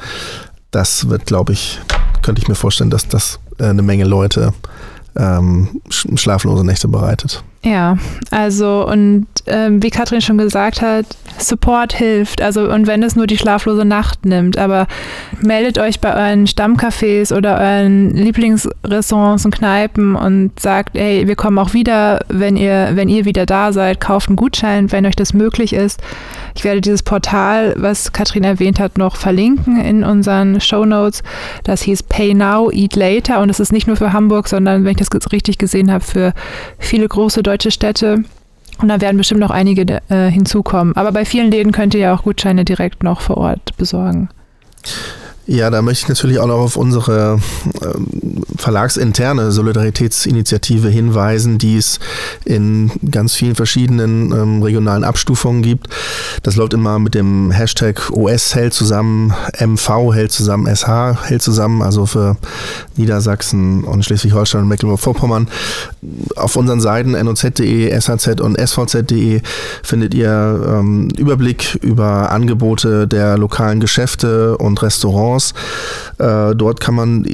Das 0.74 1.08
wird, 1.08 1.28
glaube 1.28 1.54
ich, 1.54 1.80
könnte 2.24 2.42
ich 2.42 2.48
mir 2.48 2.56
vorstellen, 2.56 2.90
dass 2.90 3.08
das 3.08 3.40
äh, 3.60 3.66
eine 3.66 3.84
Menge 3.84 4.06
Leute 4.06 4.54
ähm, 5.16 5.82
schlaflose 5.90 6.66
Nächte 6.66 6.88
bereitet. 6.88 7.44
Ja, 7.66 7.98
also 8.30 8.86
und 8.86 9.26
ähm, 9.48 9.82
wie 9.82 9.90
Katrin 9.90 10.20
schon 10.20 10.38
gesagt 10.38 10.82
hat, 10.82 11.06
Support 11.38 11.94
hilft. 11.94 12.42
Also 12.42 12.70
und 12.70 12.88
wenn 12.88 13.02
es 13.04 13.16
nur 13.16 13.26
die 13.26 13.38
schlaflose 13.38 13.86
Nacht 13.86 14.26
nimmt, 14.26 14.58
aber 14.58 14.86
meldet 15.42 15.78
euch 15.78 16.02
bei 16.02 16.14
euren 16.14 16.46
Stammcafés 16.46 17.34
oder 17.34 17.60
euren 17.60 18.12
Lieblingsrestaurants 18.12 19.46
und 19.46 19.56
Kneipen 19.56 20.16
und 20.16 20.60
sagt, 20.60 20.98
hey, 20.98 21.26
wir 21.28 21.36
kommen 21.36 21.58
auch 21.58 21.74
wieder, 21.74 22.20
wenn 22.28 22.58
ihr, 22.58 22.92
wenn 22.94 23.08
ihr 23.08 23.24
wieder 23.24 23.46
da 23.46 23.72
seid, 23.72 24.02
kauft 24.02 24.28
einen 24.28 24.36
Gutschein, 24.36 24.92
wenn 24.92 25.06
euch 25.06 25.16
das 25.16 25.34
möglich 25.34 25.72
ist. 25.72 26.02
Ich 26.56 26.64
werde 26.66 26.82
dieses 26.82 27.02
Portal, 27.02 27.76
was 27.78 28.12
Katrin 28.12 28.44
erwähnt 28.44 28.80
hat, 28.80 28.98
noch 28.98 29.16
verlinken 29.16 29.80
in 29.80 30.04
unseren 30.04 30.60
Show 30.60 30.86
Notes. 30.86 31.24
Das 31.64 31.82
hieß 31.82 32.04
Pay 32.04 32.34
Now, 32.34 32.70
Eat 32.72 32.96
Later 32.96 33.40
und 33.40 33.50
es 33.50 33.60
ist 33.60 33.72
nicht 33.72 33.88
nur 33.88 33.96
für 33.96 34.14
Hamburg, 34.14 34.48
sondern 34.50 34.84
wenn 34.84 34.92
ich 34.92 34.98
das 34.98 35.32
richtig 35.32 35.58
gesehen 35.58 35.92
habe, 35.92 36.04
für 36.04 36.34
viele 36.78 37.08
große 37.08 37.42
deutsche 37.42 37.53
deutsche 37.54 37.72
Städte. 37.72 38.24
Und 38.80 38.88
da 38.88 39.00
werden 39.00 39.18
bestimmt 39.18 39.40
noch 39.40 39.52
einige 39.52 40.02
äh, 40.10 40.32
hinzukommen. 40.32 40.96
Aber 40.96 41.12
bei 41.12 41.26
vielen 41.26 41.52
Läden 41.52 41.72
könnt 41.72 41.94
ihr 41.94 42.00
ja 42.00 42.16
auch 42.16 42.24
Gutscheine 42.24 42.66
direkt 42.66 43.04
noch 43.04 43.22
vor 43.22 43.38
Ort 43.38 43.78
besorgen. 43.78 44.30
Ja, 45.46 45.70
da 45.70 45.82
möchte 45.82 46.04
ich 46.04 46.10
natürlich 46.10 46.40
auch 46.40 46.48
noch 46.48 46.60
auf 46.60 46.78
unsere 46.78 47.38
ähm, 47.82 48.44
verlagsinterne 48.56 49.52
Solidaritätsinitiative 49.52 50.88
hinweisen, 50.88 51.58
die 51.58 51.76
es 51.76 52.00
in 52.46 52.92
ganz 53.12 53.36
vielen 53.36 53.56
verschiedenen 53.56 54.32
ähm, 54.32 54.64
regionalen 54.64 55.04
Abstufungen 55.04 55.62
gibt. 55.62 55.90
Das 56.44 56.56
läuft 56.56 56.74
immer 56.74 56.98
mit 56.98 57.14
dem 57.14 57.52
Hashtag 57.52 58.10
OS 58.12 58.56
hält 58.56 58.74
zusammen, 58.74 59.34
MV 59.60 60.14
hält 60.14 60.32
zusammen, 60.32 60.74
SH 60.74 61.26
hält 61.26 61.42
zusammen, 61.42 61.82
also 61.82 62.06
für 62.06 62.38
Niedersachsen 62.96 63.84
und 63.84 64.06
Schleswig-Holstein 64.06 64.62
und 64.62 64.70
Mecklenburg-Vorpommern. 64.70 65.50
Auf 66.38 66.56
unseren 66.56 66.80
Seiten 66.80 67.12
noz.de, 67.12 68.00
shz 68.00 68.40
und 68.40 68.58
svz.de 68.58 69.42
findet 69.84 70.14
ihr 70.14 70.66
ähm, 70.70 71.10
Überblick 71.18 71.80
über 71.82 72.32
Angebote 72.32 73.10
der 73.10 73.38
lokalen 73.38 73.82
Geschäfte 73.82 74.58
und 74.58 74.82
Restaurants 74.82 75.33
Restaurants. 75.34 75.54
Äh, 76.20 76.56
dort 76.56 76.80
kann 76.80 76.96
man 76.96 77.26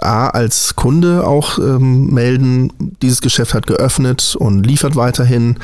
A 0.00 0.28
als 0.28 0.76
Kunde 0.76 1.26
auch 1.26 1.58
ähm, 1.58 2.12
melden, 2.12 2.72
dieses 3.00 3.20
Geschäft 3.20 3.54
hat 3.54 3.66
geöffnet 3.66 4.36
und 4.38 4.64
liefert 4.66 4.96
weiterhin, 4.96 5.56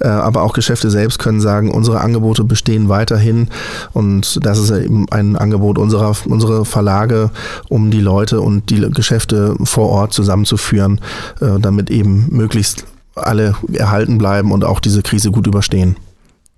äh, 0.00 0.08
aber 0.08 0.42
auch 0.42 0.52
Geschäfte 0.52 0.90
selbst 0.90 1.18
können 1.18 1.40
sagen, 1.40 1.70
unsere 1.70 2.00
Angebote 2.00 2.44
bestehen 2.44 2.88
weiterhin 2.88 3.48
und 3.92 4.44
das 4.44 4.58
ist 4.58 4.70
eben 4.70 5.06
ein 5.10 5.36
Angebot 5.36 5.78
unserer, 5.78 6.14
unserer 6.26 6.64
Verlage, 6.64 7.30
um 7.68 7.90
die 7.90 8.00
Leute 8.00 8.40
und 8.40 8.70
die 8.70 8.80
Geschäfte 8.90 9.54
vor 9.64 9.88
Ort 9.88 10.12
zusammenzuführen, 10.12 11.00
äh, 11.40 11.58
damit 11.60 11.90
eben 11.90 12.26
möglichst 12.30 12.84
alle 13.14 13.54
erhalten 13.72 14.18
bleiben 14.18 14.52
und 14.52 14.64
auch 14.64 14.80
diese 14.80 15.02
Krise 15.02 15.30
gut 15.30 15.46
überstehen. 15.46 15.96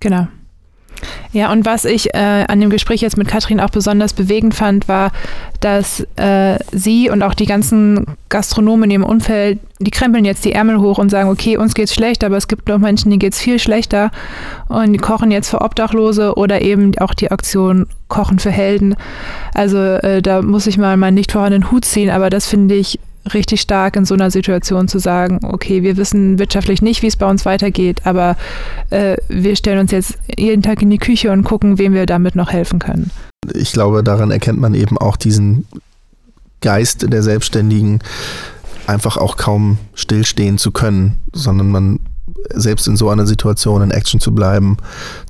Genau. 0.00 0.29
Ja, 1.33 1.50
und 1.50 1.66
was 1.66 1.85
ich 1.85 2.14
äh, 2.14 2.44
an 2.46 2.61
dem 2.61 2.70
Gespräch 2.70 3.00
jetzt 3.00 3.16
mit 3.16 3.28
Katrin 3.28 3.61
auch 3.61 3.70
besonders 3.70 4.12
bewegend 4.12 4.54
fand, 4.54 4.87
war, 4.87 5.11
dass 5.61 6.07
äh, 6.16 6.59
sie 6.70 7.11
und 7.11 7.22
auch 7.22 7.35
die 7.35 7.46
ganzen 7.46 8.07
Gastronomen 8.28 8.85
in 8.85 8.90
ihrem 8.90 9.04
Umfeld, 9.04 9.59
die 9.80 9.90
krempeln 9.90 10.24
jetzt 10.24 10.44
die 10.44 10.52
Ärmel 10.52 10.78
hoch 10.78 10.98
und 10.98 11.11
sagen, 11.11 11.28
okay, 11.28 11.57
uns 11.57 11.74
geht's 11.74 11.94
schlecht, 11.94 12.22
aber 12.22 12.37
es 12.37 12.48
gibt 12.48 12.68
noch 12.68 12.78
Menschen, 12.78 13.11
denen 13.11 13.18
geht's 13.18 13.40
viel 13.40 13.59
schlechter 13.59 14.11
und 14.68 14.92
die 14.92 14.98
kochen 14.98 15.30
jetzt 15.30 15.50
für 15.50 15.61
Obdachlose 15.61 16.35
oder 16.35 16.62
eben 16.62 16.96
auch 16.98 17.14
die 17.14 17.30
Aktion 17.30 17.87
Kochen 18.09 18.38
für 18.38 18.50
Helden. 18.50 18.94
Also 19.54 19.78
äh, 19.78 20.22
da 20.22 20.42
muss 20.42 20.66
ich 20.66 20.78
mal 20.78 20.96
meinen 20.96 21.14
nicht 21.14 21.33
vorhandenen 21.33 21.70
Hut 21.70 21.85
ziehen, 21.85 22.11
aber 22.11 22.30
das 22.30 22.46
finde 22.46 22.76
ich 22.76 23.00
richtig 23.32 23.60
stark 23.60 23.96
in 23.96 24.04
so 24.04 24.14
einer 24.14 24.30
Situation 24.30 24.88
zu 24.88 24.98
sagen, 24.98 25.40
okay, 25.42 25.82
wir 25.82 25.96
wissen 25.96 26.38
wirtschaftlich 26.38 26.82
nicht, 26.82 27.02
wie 27.02 27.06
es 27.06 27.16
bei 27.16 27.28
uns 27.28 27.46
weitergeht, 27.46 28.02
aber 28.04 28.37
äh, 28.90 29.16
wir 29.28 29.56
stellen 29.56 29.78
uns 29.78 29.92
jetzt 29.92 30.18
jeden 30.37 30.62
Tag 30.62 30.82
in 30.82 30.90
die 30.90 30.98
Küche 30.98 31.30
und 31.30 31.44
gucken, 31.44 31.78
wem 31.78 31.94
wir 31.94 32.06
damit 32.06 32.37
noch 32.37 32.50
helfen 32.50 32.78
können. 32.78 33.10
Ich 33.52 33.72
glaube, 33.72 34.02
daran 34.02 34.30
erkennt 34.30 34.60
man 34.60 34.74
eben 34.74 34.98
auch 34.98 35.16
diesen 35.16 35.66
Geist 36.60 37.10
der 37.10 37.22
Selbstständigen, 37.22 38.00
einfach 38.87 39.16
auch 39.16 39.37
kaum 39.37 39.78
stillstehen 39.94 40.58
zu 40.58 40.70
können, 40.70 41.18
sondern 41.32 41.70
man 41.70 42.00
selbst 42.50 42.87
in 42.87 42.96
so 42.96 43.08
einer 43.08 43.26
Situation 43.26 43.82
in 43.82 43.90
Action 43.90 44.20
zu 44.20 44.34
bleiben, 44.34 44.76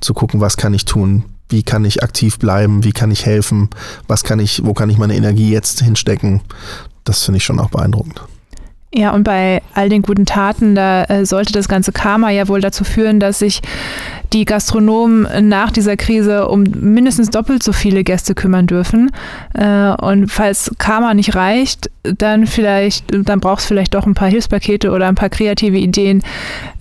zu 0.01 0.13
gucken, 0.13 0.41
was 0.41 0.57
kann 0.57 0.73
ich 0.73 0.85
tun, 0.85 1.23
wie 1.49 1.63
kann 1.63 1.85
ich 1.85 2.03
aktiv 2.03 2.39
bleiben, 2.39 2.83
wie 2.83 2.91
kann 2.91 3.11
ich 3.11 3.25
helfen, 3.25 3.69
was 4.07 4.23
kann 4.23 4.39
ich, 4.39 4.65
wo 4.65 4.73
kann 4.73 4.89
ich 4.89 4.97
meine 4.97 5.15
Energie 5.15 5.51
jetzt 5.51 5.81
hinstecken 5.81 6.41
das 7.05 7.23
finde 7.23 7.37
ich 7.37 7.43
schon 7.43 7.59
auch 7.59 7.69
beeindruckend. 7.69 8.21
Ja, 8.93 9.11
und 9.11 9.23
bei 9.23 9.61
all 9.73 9.89
den 9.89 10.03
guten 10.03 10.25
Taten, 10.25 10.73
da 10.73 11.03
äh, 11.05 11.25
sollte 11.25 11.51
das 11.51 11.67
ganze 11.67 11.91
Karma 11.91 12.29
ja 12.29 12.47
wohl 12.47 12.61
dazu 12.61 12.85
führen, 12.85 13.19
dass 13.19 13.39
sich 13.39 13.61
die 14.35 14.43
Gastronomen 14.43 15.47
nach 15.47 15.71
dieser 15.71 15.95
Krise 15.95 16.49
um 16.49 16.65
mindestens 16.81 17.29
doppelt 17.29 17.63
so 17.63 17.71
viele 17.71 18.03
Gäste 18.03 18.35
kümmern 18.35 18.67
dürfen. 18.67 19.11
Äh, 19.53 19.91
und 19.91 20.27
falls 20.27 20.71
Karma 20.77 21.13
nicht 21.13 21.35
reicht, 21.35 21.89
dann 22.03 22.45
vielleicht, 22.45 23.05
dann 23.27 23.39
braucht 23.39 23.61
es 23.61 23.65
vielleicht 23.65 23.95
doch 23.95 24.05
ein 24.05 24.13
paar 24.13 24.27
Hilfspakete 24.27 24.91
oder 24.91 25.07
ein 25.07 25.15
paar 25.15 25.29
kreative 25.29 25.77
Ideen, 25.77 26.21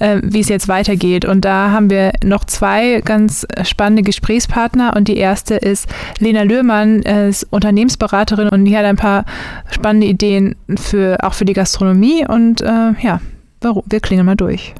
äh, 0.00 0.20
wie 0.24 0.40
es 0.40 0.48
jetzt 0.48 0.66
weitergeht. 0.66 1.24
Und 1.24 1.44
da 1.44 1.70
haben 1.70 1.90
wir 1.90 2.12
noch 2.24 2.44
zwei 2.44 3.00
ganz 3.04 3.46
spannende 3.62 4.02
Gesprächspartner. 4.02 4.96
Und 4.96 5.06
die 5.06 5.16
erste 5.16 5.54
ist 5.54 5.86
Lena 6.18 6.42
Löhrmann, 6.42 7.02
ist 7.02 7.46
Unternehmensberaterin 7.50 8.48
und 8.48 8.64
die 8.64 8.76
hat 8.76 8.84
ein 8.84 8.96
paar 8.96 9.24
spannende 9.70 10.08
Ideen 10.08 10.56
für 10.76 11.22
auch 11.22 11.34
für 11.34 11.44
die 11.44 11.52
Gastronomie. 11.52 12.26
Und 12.26 12.62
äh, 12.62 12.94
ja, 13.00 13.20
wir 13.60 14.00
klingen 14.00 14.26
mal 14.26 14.34
durch. 14.34 14.74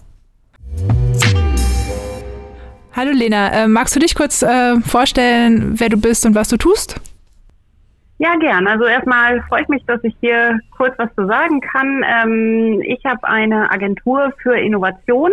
Hallo 2.97 3.11
Lena, 3.13 3.65
äh, 3.65 3.67
magst 3.67 3.97
du 3.97 3.99
dich 3.99 4.15
kurz 4.15 4.43
äh, 4.43 4.77
vorstellen, 4.81 5.75
wer 5.81 5.89
du 5.89 6.01
bist 6.01 6.25
und 6.27 6.37
was 6.37 6.49
du 6.49 6.57
tust? 6.57 7.01
Ja, 8.19 8.37
gern. 8.37 8.69
Also 8.69 8.85
erstmal 8.85 9.43
freut 9.49 9.69
mich, 9.69 9.85
dass 9.87 9.99
ich 10.05 10.15
hier 10.21 10.61
kurz 10.77 10.97
was 10.97 11.13
zu 11.17 11.27
sagen 11.27 11.61
kann. 11.61 12.05
Ähm, 12.05 12.81
ich 12.83 13.05
habe 13.05 13.25
eine 13.25 13.69
Agentur 13.73 14.33
für 14.41 14.57
Innovation, 14.57 15.33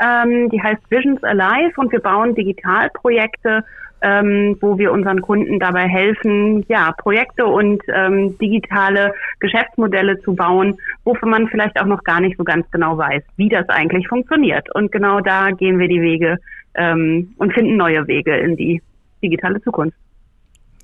ähm, 0.00 0.50
die 0.50 0.62
heißt 0.62 0.82
Visions 0.90 1.24
Alive 1.24 1.72
und 1.80 1.90
wir 1.92 2.00
bauen 2.00 2.34
Digitalprojekte, 2.34 3.64
ähm, 4.02 4.58
wo 4.60 4.76
wir 4.76 4.92
unseren 4.92 5.22
Kunden 5.22 5.58
dabei 5.58 5.88
helfen, 5.88 6.66
ja, 6.68 6.92
Projekte 6.92 7.46
und 7.46 7.82
ähm, 7.88 8.36
digitale 8.36 9.14
Geschäftsmodelle 9.40 10.20
zu 10.20 10.34
bauen, 10.34 10.76
wofür 11.04 11.28
man 11.28 11.48
vielleicht 11.48 11.80
auch 11.80 11.86
noch 11.86 12.04
gar 12.04 12.20
nicht 12.20 12.36
so 12.36 12.44
ganz 12.44 12.70
genau 12.70 12.98
weiß, 12.98 13.22
wie 13.36 13.48
das 13.48 13.66
eigentlich 13.70 14.06
funktioniert. 14.08 14.72
Und 14.74 14.92
genau 14.92 15.20
da 15.20 15.50
gehen 15.52 15.78
wir 15.78 15.88
die 15.88 16.02
Wege 16.02 16.38
ähm, 16.78 17.34
und 17.36 17.52
finden 17.52 17.76
neue 17.76 18.06
Wege 18.06 18.36
in 18.36 18.56
die 18.56 18.80
digitale 19.22 19.60
Zukunft. 19.62 19.96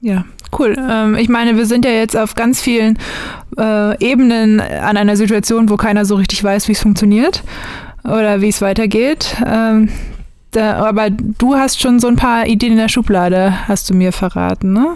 Ja, 0.00 0.24
cool. 0.58 0.76
Ähm, 0.78 1.16
ich 1.16 1.28
meine, 1.28 1.56
wir 1.56 1.64
sind 1.64 1.84
ja 1.84 1.92
jetzt 1.92 2.16
auf 2.16 2.34
ganz 2.34 2.60
vielen 2.60 2.98
äh, 3.56 4.04
Ebenen 4.04 4.60
an 4.60 4.96
einer 4.98 5.16
Situation, 5.16 5.70
wo 5.70 5.76
keiner 5.76 6.04
so 6.04 6.16
richtig 6.16 6.44
weiß, 6.44 6.68
wie 6.68 6.72
es 6.72 6.82
funktioniert 6.82 7.42
oder 8.04 8.42
wie 8.42 8.48
es 8.48 8.60
weitergeht. 8.60 9.36
Ähm, 9.46 9.88
da, 10.50 10.74
aber 10.84 11.08
du 11.10 11.54
hast 11.54 11.80
schon 11.80 12.00
so 12.00 12.08
ein 12.08 12.16
paar 12.16 12.46
Ideen 12.46 12.72
in 12.72 12.78
der 12.78 12.88
Schublade, 12.88 13.66
hast 13.66 13.88
du 13.88 13.94
mir 13.94 14.12
verraten, 14.12 14.72
ne? 14.72 14.94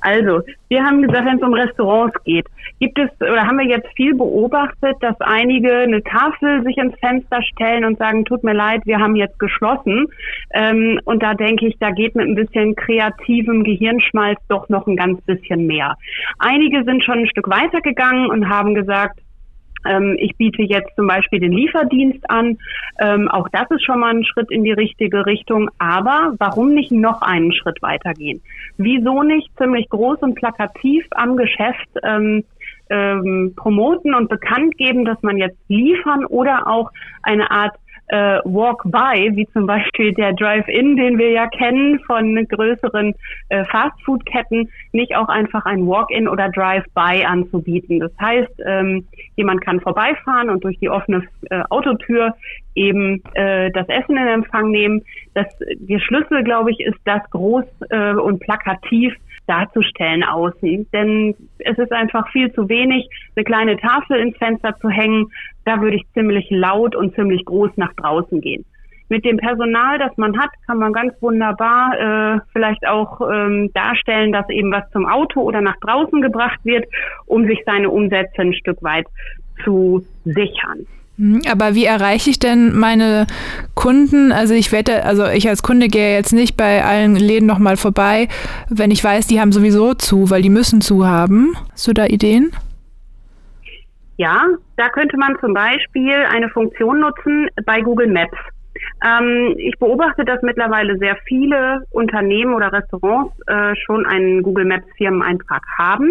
Also, 0.00 0.40
wir 0.68 0.84
haben 0.84 1.02
gesagt, 1.02 1.26
wenn 1.26 1.38
es 1.38 1.42
um 1.42 1.54
Restaurants 1.54 2.14
geht, 2.24 2.46
gibt 2.78 2.98
es 2.98 3.10
oder 3.20 3.46
haben 3.46 3.58
wir 3.58 3.66
jetzt 3.66 3.88
viel 3.96 4.14
beobachtet, 4.14 4.96
dass 5.00 5.18
einige 5.20 5.72
eine 5.78 6.02
Tafel 6.02 6.62
sich 6.64 6.76
ins 6.76 6.98
Fenster 6.98 7.42
stellen 7.42 7.84
und 7.84 7.98
sagen, 7.98 8.24
tut 8.24 8.44
mir 8.44 8.54
leid, 8.54 8.82
wir 8.84 8.98
haben 8.98 9.16
jetzt 9.16 9.38
geschlossen. 9.38 10.06
Ähm, 10.52 11.00
und 11.04 11.22
da 11.22 11.34
denke 11.34 11.66
ich, 11.66 11.76
da 11.78 11.90
geht 11.90 12.14
mit 12.14 12.26
ein 12.26 12.34
bisschen 12.34 12.76
kreativem 12.76 13.64
Gehirnschmalz 13.64 14.38
doch 14.48 14.68
noch 14.68 14.86
ein 14.86 14.96
ganz 14.96 15.20
bisschen 15.22 15.66
mehr. 15.66 15.96
Einige 16.38 16.84
sind 16.84 17.02
schon 17.04 17.20
ein 17.20 17.28
Stück 17.28 17.48
weiter 17.48 17.80
gegangen 17.80 18.28
und 18.30 18.48
haben 18.48 18.74
gesagt, 18.74 19.20
ähm, 19.88 20.16
ich 20.18 20.36
biete 20.36 20.62
jetzt 20.62 20.94
zum 20.96 21.06
Beispiel 21.06 21.40
den 21.40 21.52
Lieferdienst 21.52 22.28
an. 22.28 22.58
Ähm, 22.98 23.28
auch 23.28 23.48
das 23.50 23.70
ist 23.70 23.84
schon 23.84 24.00
mal 24.00 24.14
ein 24.14 24.24
Schritt 24.24 24.50
in 24.50 24.64
die 24.64 24.72
richtige 24.72 25.26
Richtung. 25.26 25.70
Aber 25.78 26.34
warum 26.38 26.74
nicht 26.74 26.92
noch 26.92 27.22
einen 27.22 27.52
Schritt 27.52 27.80
weitergehen? 27.82 28.42
Wieso 28.76 29.22
nicht 29.22 29.48
ziemlich 29.56 29.88
groß 29.88 30.18
und 30.20 30.34
plakativ 30.34 31.06
am 31.12 31.36
Geschäft 31.36 31.88
ähm, 32.90 33.54
promoten 33.56 34.14
und 34.14 34.28
bekannt 34.28 34.76
geben, 34.76 35.04
dass 35.04 35.22
man 35.22 35.36
jetzt 35.36 35.58
liefern 35.68 36.24
oder 36.24 36.66
auch 36.66 36.90
eine 37.22 37.50
Art 37.50 37.74
äh, 38.08 38.38
Walk-by, 38.44 39.34
wie 39.34 39.46
zum 39.52 39.66
Beispiel 39.66 40.12
der 40.12 40.32
Drive-In, 40.32 40.96
den 40.96 41.18
wir 41.18 41.30
ja 41.30 41.48
kennen 41.48 41.98
von 42.06 42.46
größeren 42.46 43.14
äh, 43.48 43.64
Fast-Food-Ketten, 43.64 44.70
nicht 44.92 45.16
auch 45.16 45.28
einfach 45.28 45.64
ein 45.64 45.86
Walk-in 45.86 46.28
oder 46.28 46.48
Drive-by 46.48 47.24
anzubieten. 47.24 48.00
Das 48.00 48.12
heißt, 48.20 48.62
ähm, 48.64 49.06
jemand 49.36 49.62
kann 49.62 49.80
vorbeifahren 49.80 50.50
und 50.50 50.62
durch 50.62 50.78
die 50.78 50.88
offene 50.88 51.24
äh, 51.50 51.62
Autotür 51.70 52.34
eben 52.74 53.22
äh, 53.34 53.70
das 53.72 53.88
Essen 53.88 54.16
in 54.16 54.26
Empfang 54.26 54.70
nehmen. 54.70 55.02
Das, 55.34 55.46
der 55.58 55.98
Schlüssel, 55.98 56.44
glaube 56.44 56.70
ich, 56.70 56.80
ist 56.80 56.98
das 57.04 57.28
groß 57.30 57.64
äh, 57.90 58.12
und 58.12 58.40
plakativ 58.40 59.14
darzustellen 59.46 60.24
außen. 60.24 60.88
Denn 60.92 61.34
es 61.58 61.78
ist 61.78 61.92
einfach 61.92 62.28
viel 62.30 62.52
zu 62.52 62.68
wenig, 62.68 63.08
eine 63.34 63.44
kleine 63.44 63.76
Tafel 63.76 64.18
ins 64.18 64.36
Fenster 64.36 64.74
zu 64.80 64.88
hängen. 64.88 65.26
Da 65.64 65.80
würde 65.80 65.96
ich 65.96 66.04
ziemlich 66.14 66.46
laut 66.50 66.94
und 66.94 67.14
ziemlich 67.14 67.44
groß 67.44 67.70
nach 67.76 67.92
draußen 67.94 68.40
gehen. 68.40 68.64
Mit 69.08 69.24
dem 69.24 69.36
Personal, 69.36 69.98
das 70.00 70.16
man 70.16 70.36
hat, 70.36 70.50
kann 70.66 70.78
man 70.78 70.92
ganz 70.92 71.14
wunderbar 71.22 71.92
äh, 71.94 72.40
vielleicht 72.52 72.86
auch 72.88 73.20
ähm, 73.20 73.70
darstellen, 73.72 74.32
dass 74.32 74.48
eben 74.50 74.72
was 74.72 74.90
zum 74.90 75.06
Auto 75.06 75.42
oder 75.42 75.60
nach 75.60 75.76
draußen 75.76 76.20
gebracht 76.20 76.58
wird, 76.64 76.86
um 77.26 77.46
sich 77.46 77.62
seine 77.64 77.90
Umsätze 77.90 78.42
ein 78.42 78.52
Stück 78.52 78.82
weit 78.82 79.06
zu 79.64 80.04
sichern. 80.24 80.86
Hm, 81.18 81.42
aber 81.50 81.74
wie 81.74 81.84
erreiche 81.84 82.30
ich 82.30 82.38
denn 82.38 82.76
meine 82.76 83.26
Kunden? 83.74 84.32
Also 84.32 84.54
ich 84.54 84.72
wette, 84.72 85.04
also 85.04 85.26
ich 85.26 85.48
als 85.48 85.62
Kunde 85.62 85.88
gehe 85.88 86.14
jetzt 86.14 86.32
nicht 86.32 86.56
bei 86.56 86.84
allen 86.84 87.16
Läden 87.16 87.46
nochmal 87.46 87.76
vorbei, 87.76 88.28
wenn 88.68 88.90
ich 88.90 89.02
weiß, 89.02 89.26
die 89.26 89.40
haben 89.40 89.52
sowieso 89.52 89.94
zu, 89.94 90.30
weil 90.30 90.42
die 90.42 90.50
müssen 90.50 90.80
zu 90.80 91.06
haben. 91.06 91.56
Hast 91.72 91.86
du 91.86 91.92
da 91.92 92.06
Ideen? 92.06 92.52
Ja, 94.18 94.44
da 94.76 94.88
könnte 94.88 95.16
man 95.18 95.36
zum 95.40 95.52
Beispiel 95.52 96.14
eine 96.30 96.48
Funktion 96.48 97.00
nutzen 97.00 97.48
bei 97.66 97.80
Google 97.80 98.10
Maps. 98.10 98.38
Ähm, 99.04 99.54
ich 99.58 99.78
beobachte, 99.78 100.24
dass 100.24 100.42
mittlerweile 100.42 100.98
sehr 100.98 101.16
viele 101.26 101.84
Unternehmen 101.90 102.54
oder 102.54 102.72
Restaurants 102.72 103.34
äh, 103.46 103.74
schon 103.84 104.06
einen 104.06 104.42
Google 104.42 104.64
Maps 104.64 104.86
Firmeneintrag 104.96 105.62
haben. 105.78 106.10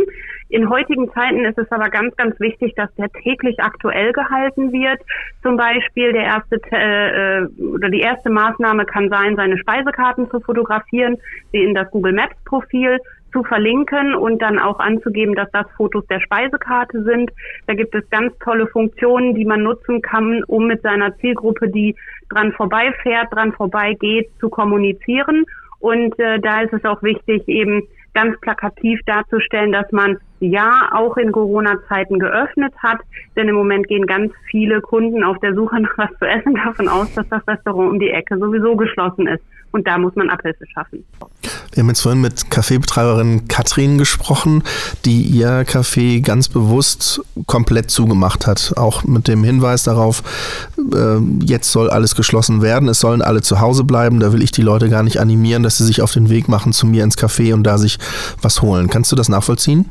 In 0.50 0.70
heutigen 0.70 1.12
Zeiten 1.12 1.44
ist 1.44 1.58
es 1.58 1.72
aber 1.72 1.90
ganz, 1.90 2.16
ganz 2.16 2.40
wichtig, 2.40 2.76
dass 2.76 2.94
der 2.96 3.10
täglich 3.12 3.60
aktuell 3.60 4.14
gehalten 4.14 4.72
wird. 4.72 5.02
Zum 5.42 5.58
Beispiel 5.58 6.14
der 6.14 6.24
erste 6.24 6.62
äh, 6.72 7.48
oder 7.64 7.90
die 7.90 8.02
erste 8.02 8.30
Maßnahme 8.30 8.86
kann 8.86 9.10
sein, 9.10 9.36
seine 9.36 9.58
Speisekarten 9.58 10.30
zu 10.30 10.40
fotografieren, 10.40 11.18
sie 11.52 11.64
in 11.64 11.74
das 11.74 11.90
Google 11.90 12.14
Maps 12.14 12.36
Profil 12.46 13.00
zu 13.36 13.44
verlinken 13.44 14.16
und 14.16 14.42
dann 14.42 14.60
auch 14.60 14.80
anzugeben, 14.80 15.36
dass 15.36 15.52
das 15.52 15.66
Fotos 15.76 16.08
der 16.08 16.22
Speisekarte 16.22 17.04
sind. 17.04 17.32
Da 17.68 17.74
gibt 17.74 17.94
es 17.94 18.10
ganz 18.10 18.34
tolle 18.40 18.66
Funktionen, 18.68 19.36
die 19.36 19.44
man 19.44 19.62
nutzen 19.62 20.02
kann, 20.02 20.42
um 20.46 20.68
mit 20.68 20.82
seiner 20.84 21.14
Zielgruppe, 21.18 21.68
die 21.68 21.96
dran 22.30 22.54
vorbeifährt, 22.54 23.28
dran 23.32 23.52
vorbeigeht, 23.52 24.30
zu 24.40 24.48
kommunizieren. 24.48 25.44
Und 25.80 26.18
äh, 26.18 26.40
da 26.40 26.62
ist 26.62 26.72
es 26.72 26.86
auch 26.86 27.04
wichtig, 27.04 27.46
eben 27.50 27.84
ganz 28.14 28.40
plakativ 28.40 29.02
darzustellen, 29.06 29.74
dass 29.74 29.92
man 29.92 30.18
ja 30.50 30.90
auch 30.94 31.18
in 31.18 31.32
Corona-Zeiten 31.32 32.20
geöffnet 32.20 32.74
hat. 32.82 33.00
Denn 33.36 33.50
im 33.50 33.56
Moment 33.56 33.88
gehen 33.88 34.06
ganz 34.06 34.32
viele 34.50 34.82
Kunden 34.82 35.24
auf 35.24 35.38
der 35.40 35.54
Suche 35.56 35.80
nach 35.80 35.98
was 35.98 36.10
zu 36.20 36.26
essen 36.26 36.56
davon 36.66 36.88
aus, 36.88 37.14
dass 37.14 37.28
das 37.30 37.48
Restaurant 37.48 37.92
um 37.92 38.00
die 38.00 38.10
Ecke 38.10 38.38
sowieso 38.38 38.76
geschlossen 38.76 39.28
ist. 39.28 39.44
Und 39.72 39.86
da 39.88 39.98
muss 39.98 40.16
man 40.16 40.30
Abhilfe 40.30 40.66
schaffen. 40.74 41.04
Wir 41.74 41.82
haben 41.82 41.90
jetzt 41.90 42.00
vorhin 42.00 42.22
mit 42.22 42.50
Kaffeebetreiberin 42.50 43.50
Katrin 43.50 43.98
gesprochen, 43.98 44.64
die 45.04 45.24
ihr 45.24 45.64
Café 45.66 46.24
ganz 46.24 46.48
bewusst 46.48 47.22
komplett 47.46 47.92
zugemacht 47.92 48.48
hat. 48.48 48.76
Auch 48.78 49.04
mit 49.04 49.28
dem 49.28 49.44
Hinweis 49.44 49.84
darauf, 49.84 50.24
äh, 50.78 51.18
jetzt 51.44 51.74
soll 51.74 51.90
alles 51.90 52.16
geschlossen 52.16 52.62
werden, 52.62 52.88
es 52.88 53.02
sollen 53.02 53.22
alle 53.22 53.42
zu 53.42 53.60
Hause 53.60 53.84
bleiben. 53.84 54.22
Da 54.22 54.32
will 54.32 54.42
ich 54.42 54.52
die 54.52 54.62
Leute 54.62 54.90
gar 54.90 55.04
nicht 55.04 55.20
animieren, 55.20 55.64
dass 55.64 55.78
sie 55.78 55.86
sich 55.86 56.02
auf 56.02 56.14
den 56.14 56.30
Weg 56.30 56.48
machen 56.48 56.72
zu 56.72 56.88
mir 56.88 57.04
ins 57.04 57.18
Café 57.18 57.54
und 57.54 57.64
da 57.64 57.78
sich 57.78 57.98
was 58.42 58.62
holen. 58.62 58.90
Kannst 58.90 59.12
du 59.12 59.18
das 59.18 59.28
nachvollziehen? 59.28 59.90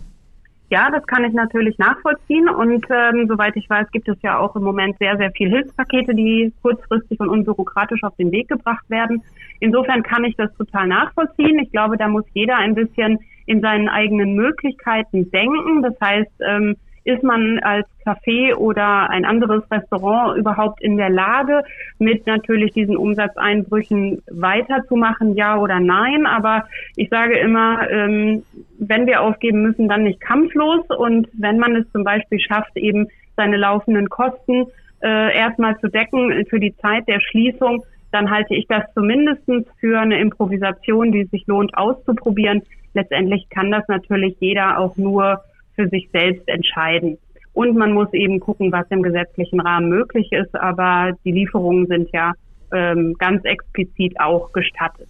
Ja, 0.74 0.90
das 0.90 1.06
kann 1.06 1.22
ich 1.22 1.32
natürlich 1.32 1.78
nachvollziehen 1.78 2.48
und 2.48 2.84
ähm, 2.90 3.28
soweit 3.28 3.54
ich 3.54 3.70
weiß, 3.70 3.92
gibt 3.92 4.08
es 4.08 4.16
ja 4.22 4.40
auch 4.40 4.56
im 4.56 4.64
Moment 4.64 4.98
sehr, 4.98 5.16
sehr 5.16 5.30
viel 5.30 5.48
Hilfspakete, 5.48 6.16
die 6.16 6.52
kurzfristig 6.62 7.20
und 7.20 7.28
unbürokratisch 7.28 8.02
auf 8.02 8.16
den 8.16 8.32
Weg 8.32 8.48
gebracht 8.48 8.84
werden. 8.90 9.22
Insofern 9.60 10.02
kann 10.02 10.24
ich 10.24 10.34
das 10.34 10.52
total 10.56 10.88
nachvollziehen. 10.88 11.60
Ich 11.60 11.70
glaube, 11.70 11.96
da 11.96 12.08
muss 12.08 12.24
jeder 12.34 12.56
ein 12.56 12.74
bisschen 12.74 13.20
in 13.46 13.60
seinen 13.60 13.88
eigenen 13.88 14.34
Möglichkeiten 14.34 15.30
denken. 15.30 15.82
Das 15.82 15.94
heißt, 16.00 16.32
ähm, 16.40 16.74
ist 17.04 17.22
man 17.22 17.58
als 17.60 17.86
Café 18.04 18.54
oder 18.54 19.10
ein 19.10 19.24
anderes 19.24 19.62
Restaurant 19.70 20.38
überhaupt 20.38 20.82
in 20.82 20.96
der 20.96 21.10
Lage, 21.10 21.62
mit 21.98 22.26
natürlich 22.26 22.72
diesen 22.72 22.96
Umsatzeinbrüchen 22.96 24.22
weiterzumachen, 24.30 25.34
ja 25.36 25.58
oder 25.58 25.80
nein? 25.80 26.26
Aber 26.26 26.64
ich 26.96 27.10
sage 27.10 27.38
immer, 27.38 27.90
ähm, 27.90 28.42
wenn 28.78 29.06
wir 29.06 29.20
aufgeben 29.20 29.62
müssen, 29.62 29.88
dann 29.88 30.04
nicht 30.04 30.20
kampflos. 30.20 30.86
Und 30.96 31.28
wenn 31.38 31.58
man 31.58 31.76
es 31.76 31.90
zum 31.92 32.04
Beispiel 32.04 32.40
schafft, 32.40 32.76
eben 32.76 33.08
seine 33.36 33.58
laufenden 33.58 34.08
Kosten 34.08 34.66
äh, 35.02 35.36
erstmal 35.36 35.78
zu 35.80 35.88
decken 35.88 36.46
für 36.48 36.60
die 36.60 36.74
Zeit 36.78 37.06
der 37.06 37.20
Schließung, 37.20 37.84
dann 38.12 38.30
halte 38.30 38.54
ich 38.54 38.66
das 38.68 38.84
zumindest 38.94 39.42
für 39.80 39.98
eine 39.98 40.20
Improvisation, 40.20 41.12
die 41.12 41.24
sich 41.24 41.46
lohnt 41.46 41.76
auszuprobieren. 41.76 42.62
Letztendlich 42.94 43.48
kann 43.50 43.72
das 43.72 43.86
natürlich 43.88 44.36
jeder 44.38 44.78
auch 44.78 44.96
nur 44.96 45.40
für 45.74 45.88
sich 45.88 46.08
selbst 46.12 46.46
entscheiden. 46.48 47.18
Und 47.52 47.76
man 47.76 47.92
muss 47.92 48.12
eben 48.12 48.40
gucken, 48.40 48.72
was 48.72 48.86
im 48.90 49.02
gesetzlichen 49.02 49.60
Rahmen 49.60 49.88
möglich 49.88 50.30
ist. 50.32 50.54
Aber 50.56 51.12
die 51.24 51.32
Lieferungen 51.32 51.86
sind 51.86 52.10
ja 52.12 52.32
ähm, 52.72 53.14
ganz 53.18 53.44
explizit 53.44 54.18
auch 54.20 54.52
gestattet. 54.52 55.08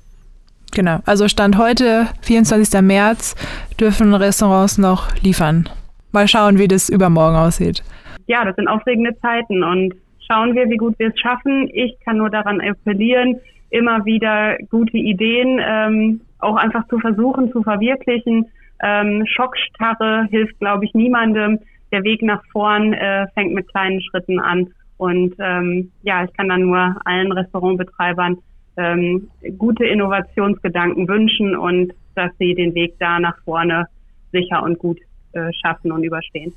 Genau, 0.74 0.98
also 1.07 1.29
Stand 1.29 1.57
heute, 1.57 2.09
24. 2.22 2.81
März, 2.83 3.37
dürfen 3.81 4.12
Restaurants 4.12 4.77
noch 4.77 5.14
liefern. 5.22 5.68
Mal 6.12 6.29
schauen, 6.29 6.59
wie 6.59 6.68
das 6.68 6.88
übermorgen 6.88 7.37
aussieht. 7.37 7.83
Ja, 8.27 8.44
das 8.44 8.57
sind 8.57 8.68
aufregende 8.68 9.16
Zeiten 9.20 9.62
und 9.62 9.94
schauen 10.27 10.55
wir, 10.55 10.68
wie 10.68 10.77
gut 10.77 10.98
wir 10.98 11.09
es 11.09 11.20
schaffen. 11.20 11.70
Ich 11.72 11.96
kann 12.05 12.18
nur 12.18 12.31
daran 12.31 12.61
appellieren, 12.61 13.37
immer 13.70 14.05
wieder 14.05 14.57
gute 14.70 14.96
Ideen 14.96 15.61
ähm, 15.64 16.20
auch 16.38 16.57
einfach 16.57 16.87
zu 16.88 16.98
versuchen 16.98 17.50
zu 17.53 17.62
verwirklichen. 17.62 18.46
Ähm, 18.83 19.25
Schockstarre 19.27 20.27
hilft, 20.31 20.59
glaube 20.59 20.85
ich, 20.85 20.95
niemandem. 20.95 21.59
Der 21.93 22.03
Weg 22.03 22.23
nach 22.23 22.43
vorn 22.53 22.93
äh, 22.93 23.27
fängt 23.35 23.55
mit 23.55 23.69
kleinen 23.69 24.01
Schritten 24.03 24.41
an. 24.41 24.69
Und 24.97 25.35
ähm, 25.39 25.91
ja, 26.03 26.25
ich 26.25 26.33
kann 26.35 26.49
dann 26.49 26.63
nur 26.63 26.97
allen 27.05 27.33
Restaurantbetreibern 27.33 28.39
ähm, 28.77 29.29
gute 29.59 29.85
Innovationsgedanken 29.85 31.09
wünschen 31.09 31.57
und 31.57 31.93
dass 32.15 32.31
sie 32.39 32.55
den 32.55 32.75
Weg 32.75 32.95
da 32.99 33.19
nach 33.19 33.37
vorne 33.45 33.87
sicher 34.33 34.63
und 34.63 34.79
gut 34.79 34.99
äh, 35.33 35.51
schaffen 35.63 35.93
und 35.93 36.05
überstehen. 36.05 36.53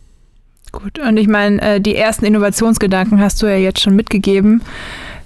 Gut, 0.71 0.99
und 0.99 1.17
ich 1.17 1.27
meine, 1.27 1.61
äh, 1.61 1.81
die 1.81 1.95
ersten 1.95 2.25
Innovationsgedanken 2.25 3.19
hast 3.19 3.41
du 3.41 3.47
ja 3.47 3.57
jetzt 3.57 3.81
schon 3.81 3.95
mitgegeben. 3.95 4.61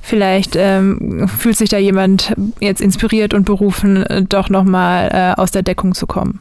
Vielleicht 0.02 0.56
ähm, 0.56 1.28
fühlt 1.28 1.58
sich 1.58 1.70
da 1.70 1.78
jemand 1.78 2.34
jetzt 2.60 2.82
inspiriert 2.82 3.34
und 3.34 3.46
berufen, 3.46 4.04
äh, 4.04 4.24
doch 4.24 4.50
nochmal 4.50 5.10
äh, 5.12 5.40
aus 5.40 5.52
der 5.52 5.64
Deckung 5.64 5.94
zu 5.94 6.08
kommen. 6.08 6.40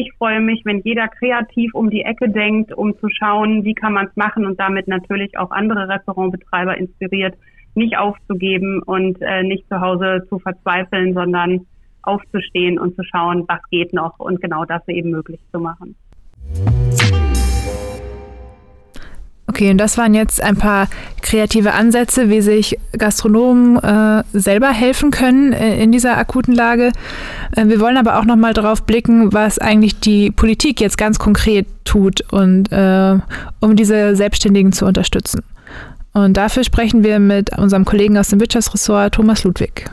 Ich 0.00 0.12
freue 0.16 0.40
mich, 0.40 0.64
wenn 0.64 0.80
jeder 0.84 1.08
kreativ 1.08 1.74
um 1.74 1.90
die 1.90 2.02
Ecke 2.02 2.28
denkt, 2.28 2.72
um 2.72 2.96
zu 3.00 3.08
schauen, 3.10 3.64
wie 3.64 3.74
kann 3.74 3.94
man 3.94 4.06
es 4.06 4.14
machen 4.14 4.46
und 4.46 4.60
damit 4.60 4.86
natürlich 4.86 5.36
auch 5.36 5.50
andere 5.50 5.88
Restaurantbetreiber 5.88 6.78
inspiriert, 6.78 7.34
nicht 7.74 7.98
aufzugeben 7.98 8.80
und 8.84 9.20
äh, 9.20 9.42
nicht 9.42 9.66
zu 9.68 9.80
Hause 9.80 10.24
zu 10.28 10.38
verzweifeln, 10.38 11.14
sondern 11.14 11.66
aufzustehen 12.02 12.78
und 12.78 12.94
zu 12.94 13.02
schauen, 13.02 13.44
was 13.48 13.58
geht 13.72 13.92
noch 13.92 14.20
und 14.20 14.40
genau 14.40 14.64
das 14.64 14.86
eben 14.86 15.10
möglich 15.10 15.40
zu 15.50 15.58
machen. 15.58 15.96
Okay, 19.48 19.70
und 19.70 19.78
das 19.78 19.96
waren 19.96 20.12
jetzt 20.12 20.42
ein 20.42 20.56
paar 20.56 20.88
kreative 21.22 21.72
Ansätze, 21.72 22.28
wie 22.28 22.42
sich 22.42 22.78
Gastronomen 22.96 23.82
äh, 23.82 24.22
selber 24.34 24.68
helfen 24.68 25.10
können 25.10 25.54
äh, 25.54 25.82
in 25.82 25.90
dieser 25.90 26.18
akuten 26.18 26.54
Lage. 26.54 26.92
Äh, 27.56 27.66
wir 27.66 27.80
wollen 27.80 27.96
aber 27.96 28.18
auch 28.18 28.26
noch 28.26 28.36
mal 28.36 28.52
darauf 28.52 28.82
blicken, 28.82 29.32
was 29.32 29.58
eigentlich 29.58 29.98
die 30.00 30.30
Politik 30.30 30.82
jetzt 30.82 30.98
ganz 30.98 31.18
konkret 31.18 31.66
tut 31.84 32.20
und 32.30 32.70
äh, 32.70 33.18
um 33.60 33.74
diese 33.74 34.14
Selbstständigen 34.16 34.72
zu 34.72 34.84
unterstützen. 34.84 35.42
Und 36.12 36.36
dafür 36.36 36.62
sprechen 36.62 37.02
wir 37.02 37.18
mit 37.18 37.56
unserem 37.56 37.86
Kollegen 37.86 38.18
aus 38.18 38.28
dem 38.28 38.40
Wirtschaftsressort 38.40 39.14
Thomas 39.14 39.44
Ludwig. 39.44 39.90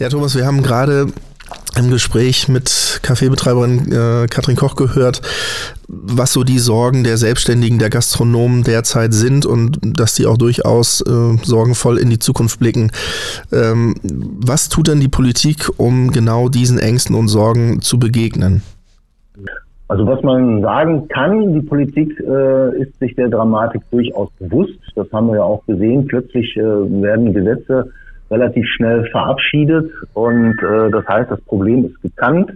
Ja, 0.00 0.08
Thomas, 0.08 0.34
wir 0.34 0.44
haben 0.44 0.62
gerade 0.62 1.06
im 1.76 1.90
Gespräch 1.90 2.48
mit 2.48 3.00
Kaffeebetreiberin 3.02 3.92
äh, 3.92 4.26
Katrin 4.28 4.56
Koch 4.56 4.76
gehört, 4.76 5.22
was 5.88 6.32
so 6.32 6.44
die 6.44 6.58
Sorgen 6.58 7.04
der 7.04 7.16
Selbstständigen, 7.16 7.78
der 7.78 7.90
Gastronomen 7.90 8.62
derzeit 8.62 9.12
sind 9.12 9.46
und 9.46 9.78
dass 9.82 10.14
die 10.14 10.26
auch 10.26 10.36
durchaus 10.36 11.00
äh, 11.00 11.36
sorgenvoll 11.42 11.98
in 11.98 12.10
die 12.10 12.18
Zukunft 12.18 12.58
blicken. 12.58 12.90
Ähm, 13.52 13.94
was 14.02 14.68
tut 14.68 14.88
denn 14.88 15.00
die 15.00 15.08
Politik, 15.08 15.68
um 15.76 16.10
genau 16.10 16.48
diesen 16.48 16.78
Ängsten 16.78 17.16
und 17.16 17.28
Sorgen 17.28 17.80
zu 17.80 17.98
begegnen? 17.98 18.62
Also 19.88 20.06
was 20.06 20.22
man 20.22 20.60
sagen 20.60 21.08
kann, 21.08 21.54
die 21.54 21.62
Politik 21.62 22.20
äh, 22.20 22.82
ist 22.82 22.98
sich 22.98 23.14
der 23.16 23.28
Dramatik 23.28 23.80
durchaus 23.90 24.30
bewusst. 24.38 24.78
Das 24.94 25.10
haben 25.12 25.28
wir 25.28 25.36
ja 25.36 25.42
auch 25.42 25.64
gesehen. 25.64 26.06
Plötzlich 26.06 26.54
äh, 26.58 26.62
werden 26.62 27.32
Gesetze 27.32 27.90
relativ 28.30 28.66
schnell 28.76 29.04
verabschiedet 29.10 29.90
und 30.14 30.58
äh, 30.62 30.90
das 30.90 31.06
heißt, 31.06 31.30
das 31.30 31.40
Problem 31.42 31.86
ist 31.86 32.00
gekannt. 32.02 32.52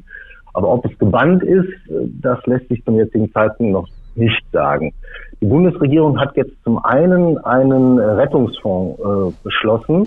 Aber 0.54 0.68
ob 0.68 0.84
es 0.84 0.98
gebannt 0.98 1.42
ist, 1.42 1.72
das 2.20 2.38
lässt 2.46 2.68
sich 2.68 2.84
zum 2.84 2.96
jetzigen 2.96 3.32
Zeitpunkt 3.32 3.72
noch 3.72 3.88
nicht 4.14 4.44
sagen. 4.52 4.92
Die 5.40 5.46
Bundesregierung 5.46 6.20
hat 6.20 6.36
jetzt 6.36 6.52
zum 6.62 6.78
einen 6.84 7.38
einen 7.38 7.98
Rettungsfonds 7.98 9.00
äh, 9.00 9.34
beschlossen. 9.42 10.06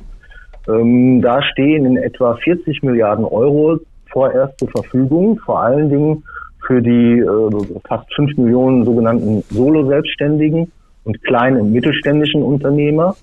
Ähm, 0.68 1.22
da 1.22 1.42
stehen 1.42 1.86
in 1.86 1.98
etwa 1.98 2.36
40 2.36 2.84
Milliarden 2.84 3.26
Euro 3.26 3.80
vorerst 4.12 4.58
zur 4.60 4.70
Verfügung, 4.70 5.40
vor 5.40 5.62
allen 5.62 5.90
Dingen 5.90 6.24
für 6.66 6.82
die 6.82 7.20
äh, 7.20 7.80
fast 7.88 8.12
5 8.16 8.38
Millionen 8.38 8.86
sogenannten 8.86 9.42
Solo-Selbstständigen 9.50 10.72
und 11.04 11.24
kleinen 11.24 11.62
und 11.62 11.74
mittelständischen 11.74 12.42
Unternehmer. 12.42 13.16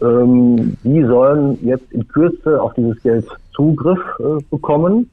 Ähm, 0.00 0.76
die 0.84 1.02
sollen 1.04 1.58
jetzt 1.64 1.90
in 1.92 2.06
Kürze 2.08 2.60
auf 2.60 2.74
dieses 2.74 3.02
Geld 3.02 3.26
Zugriff 3.54 4.00
äh, 4.20 4.42
bekommen. 4.50 5.10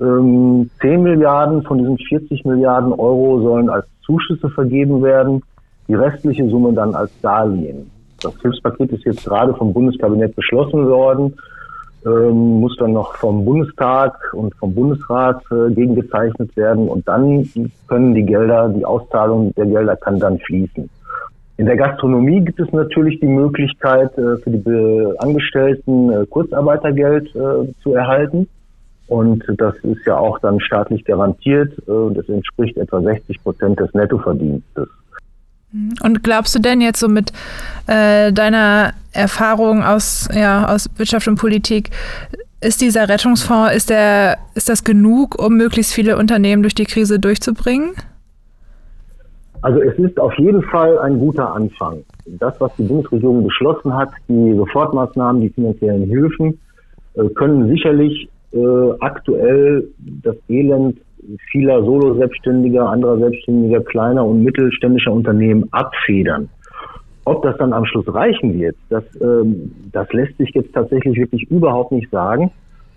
Ähm, 0.00 0.70
10 0.80 1.02
Milliarden 1.02 1.62
von 1.62 1.78
diesen 1.78 1.98
40 1.98 2.44
Milliarden 2.44 2.92
Euro 2.92 3.40
sollen 3.40 3.68
als 3.68 3.86
Zuschüsse 4.04 4.48
vergeben 4.50 5.02
werden, 5.02 5.42
die 5.88 5.94
restliche 5.94 6.48
Summe 6.48 6.72
dann 6.72 6.94
als 6.94 7.10
Darlehen. 7.22 7.90
Das 8.22 8.34
Hilfspaket 8.40 8.92
ist 8.92 9.04
jetzt 9.04 9.24
gerade 9.24 9.54
vom 9.54 9.72
Bundeskabinett 9.72 10.36
beschlossen 10.36 10.86
worden, 10.88 11.34
ähm, 12.04 12.60
muss 12.60 12.76
dann 12.76 12.92
noch 12.92 13.16
vom 13.16 13.44
Bundestag 13.44 14.16
und 14.32 14.54
vom 14.56 14.74
Bundesrat 14.74 15.42
äh, 15.50 15.72
gegengezeichnet 15.72 16.56
werden 16.56 16.88
und 16.88 17.06
dann 17.08 17.48
können 17.88 18.14
die 18.14 18.24
Gelder, 18.24 18.68
die 18.68 18.84
Auszahlung 18.84 19.52
der 19.54 19.66
Gelder 19.66 19.96
kann 19.96 20.20
dann 20.20 20.38
fließen. 20.38 20.88
In 21.58 21.66
der 21.66 21.76
Gastronomie 21.76 22.44
gibt 22.44 22.60
es 22.60 22.70
natürlich 22.72 23.18
die 23.20 23.26
Möglichkeit, 23.26 24.16
äh, 24.18 24.36
für 24.38 24.50
die 24.50 25.18
Angestellten 25.18 26.12
äh, 26.12 26.26
Kurzarbeitergeld 26.26 27.34
äh, 27.34 27.72
zu 27.82 27.94
erhalten. 27.94 28.48
Und 29.08 29.44
das 29.56 29.74
ist 29.84 30.04
ja 30.04 30.18
auch 30.18 30.38
dann 30.40 30.58
staatlich 30.58 31.04
garantiert. 31.04 31.72
Das 31.86 32.28
entspricht 32.28 32.76
etwa 32.76 33.00
60 33.00 33.40
Prozent 33.40 33.78
des 33.78 33.94
Nettoverdienstes. 33.94 34.88
Und 36.02 36.24
glaubst 36.24 36.56
du 36.56 36.58
denn 36.58 36.80
jetzt 36.80 36.98
so 36.98 37.06
mit 37.06 37.32
äh, 37.86 38.32
deiner 38.32 38.94
Erfahrung 39.12 39.84
aus, 39.84 40.28
ja, 40.34 40.68
aus 40.68 40.88
Wirtschaft 40.96 41.28
und 41.28 41.36
Politik, 41.36 41.90
ist 42.60 42.80
dieser 42.80 43.08
Rettungsfonds, 43.08 43.74
ist, 43.74 43.90
der, 43.90 44.38
ist 44.54 44.68
das 44.68 44.82
genug, 44.82 45.40
um 45.40 45.56
möglichst 45.56 45.92
viele 45.92 46.16
Unternehmen 46.16 46.62
durch 46.62 46.74
die 46.74 46.86
Krise 46.86 47.20
durchzubringen? 47.20 47.92
Also 49.66 49.82
es 49.82 49.98
ist 49.98 50.20
auf 50.20 50.32
jeden 50.38 50.62
Fall 50.62 50.96
ein 51.00 51.18
guter 51.18 51.52
Anfang. 51.52 52.04
Das, 52.24 52.54
was 52.60 52.70
die 52.76 52.84
Bundesregierung 52.84 53.42
beschlossen 53.42 53.92
hat, 53.92 54.10
die 54.28 54.54
Sofortmaßnahmen, 54.54 55.42
die 55.42 55.48
finanziellen 55.48 56.04
Hilfen, 56.04 56.60
äh, 57.14 57.28
können 57.30 57.66
sicherlich 57.66 58.28
äh, 58.52 58.58
aktuell 59.00 59.88
das 60.22 60.36
Elend 60.48 61.00
vieler 61.50 61.82
Solo-Selbstständiger, 61.82 62.88
anderer 62.88 63.18
Selbstständiger, 63.18 63.80
kleiner 63.80 64.24
und 64.24 64.44
mittelständischer 64.44 65.10
Unternehmen 65.10 65.64
abfedern. 65.72 66.48
Ob 67.24 67.42
das 67.42 67.56
dann 67.56 67.72
am 67.72 67.86
Schluss 67.86 68.06
reichen 68.06 68.56
wird, 68.60 68.76
das, 68.88 69.02
ähm, 69.20 69.72
das 69.90 70.06
lässt 70.12 70.38
sich 70.38 70.50
jetzt 70.54 70.72
tatsächlich 70.74 71.16
wirklich 71.18 71.42
überhaupt 71.50 71.90
nicht 71.90 72.08
sagen, 72.12 72.52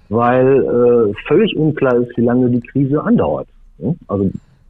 weil 0.09 0.45
äh, 0.45 1.13
völlig 1.27 1.57
unklar 1.57 1.95
ist, 1.95 2.15
wie 2.15 2.25
lange 2.25 2.47
die 2.51 2.61
Krise 2.61 3.03
andauert. 3.03 3.47
Also 4.07 4.29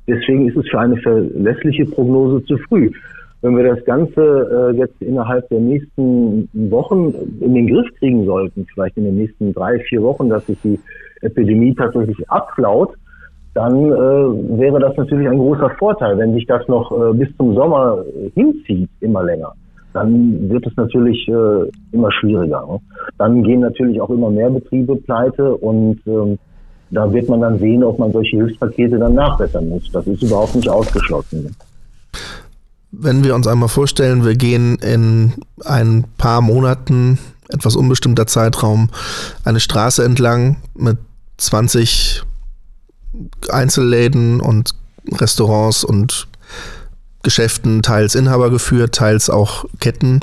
deswegen 0.10 0.48
ist 0.48 0.58
es 0.58 0.68
für 0.70 0.80
eine 0.80 0.98
verlässliche 0.98 1.86
Prognose 1.86 2.44
zu 2.46 2.58
früh. 2.58 2.92
Wenn 3.42 3.56
wir 3.56 3.76
das 3.76 3.84
Ganze 3.86 4.74
äh, 4.74 4.78
jetzt 4.78 5.02
innerhalb 5.02 5.48
der 5.50 5.62
nächsten 5.62 6.50
Wochen 6.70 7.14
in 7.40 7.54
den 7.54 7.68
Griff 7.68 7.88
kriegen 7.98 8.26
sollten, 8.26 8.66
vielleicht 8.74 8.98
in 8.98 9.06
den 9.06 9.18
nächsten 9.18 9.54
drei, 9.54 9.80
vier 9.80 10.02
Wochen, 10.02 10.30
dass 10.30 10.46
sich 10.46 10.58
die 10.62 10.80
Epidemie 11.22 11.74
tatsächlich 11.74 12.30
abflaut, 12.30 12.96
dann 13.54 13.76
äh, 13.76 14.60
wäre 14.60 14.80
das 14.80 14.96
natürlich 14.98 15.28
ein 15.28 15.38
großer 15.38 15.70
Vorteil. 15.72 16.18
Wenn 16.18 16.34
sich 16.34 16.46
das 16.48 16.68
noch 16.68 16.92
äh, 16.92 17.14
bis 17.14 17.30
zum 17.38 17.56
Sommer 17.56 18.04
hinzieht, 18.36 18.90
immer 19.00 19.24
länger, 19.24 19.54
dann 19.94 20.50
wird 20.50 20.68
es 20.68 20.76
natürlich 20.76 21.28
äh, 21.28 21.70
immer 21.92 22.12
schwieriger. 22.12 22.66
Ne? 22.68 22.80
Dann 23.18 23.44
gehen 23.44 23.62
natürlich 23.62 24.00
auch 24.02 24.10
immer 24.10 24.30
mehr 24.30 24.50
Betriebe 24.50 24.98
pleite 24.98 25.56
und 25.56 26.00
ähm, 26.06 26.38
da 26.92 27.12
wird 27.12 27.30
man 27.30 27.42
dann 27.42 27.60
sehen, 27.60 27.84
ob 27.84 28.00
man 28.00 28.12
solche 28.12 28.38
Hilfspakete 28.38 28.98
dann 28.98 29.14
nachbessern 29.14 29.70
muss. 29.70 29.90
Das 29.92 30.08
ist 30.08 30.24
überhaupt 30.24 30.56
nicht 30.56 30.70
ausgeschlossen. 30.70 31.56
Wenn 32.92 33.24
wir 33.24 33.36
uns 33.36 33.48
einmal 33.48 33.70
vorstellen, 33.70 34.26
wir 34.26 34.36
gehen 34.36 34.78
in 34.80 35.34
ein 35.64 36.06
paar 36.18 36.42
Monaten, 36.42 37.20
etwas 37.50 37.76
unbestimmter 37.76 38.26
Zeitraum, 38.26 38.90
eine 39.44 39.60
Straße 39.60 40.04
entlang 40.04 40.58
mit 40.76 40.98
20 41.38 42.24
Einzelläden 43.50 44.42
und 44.42 44.74
Restaurants 45.20 45.84
und 45.84 46.28
Geschäften, 47.22 47.82
teils 47.82 48.16
Inhaber 48.16 48.50
geführt, 48.50 48.96
teils 48.96 49.30
auch 49.30 49.66
Ketten. 49.80 50.22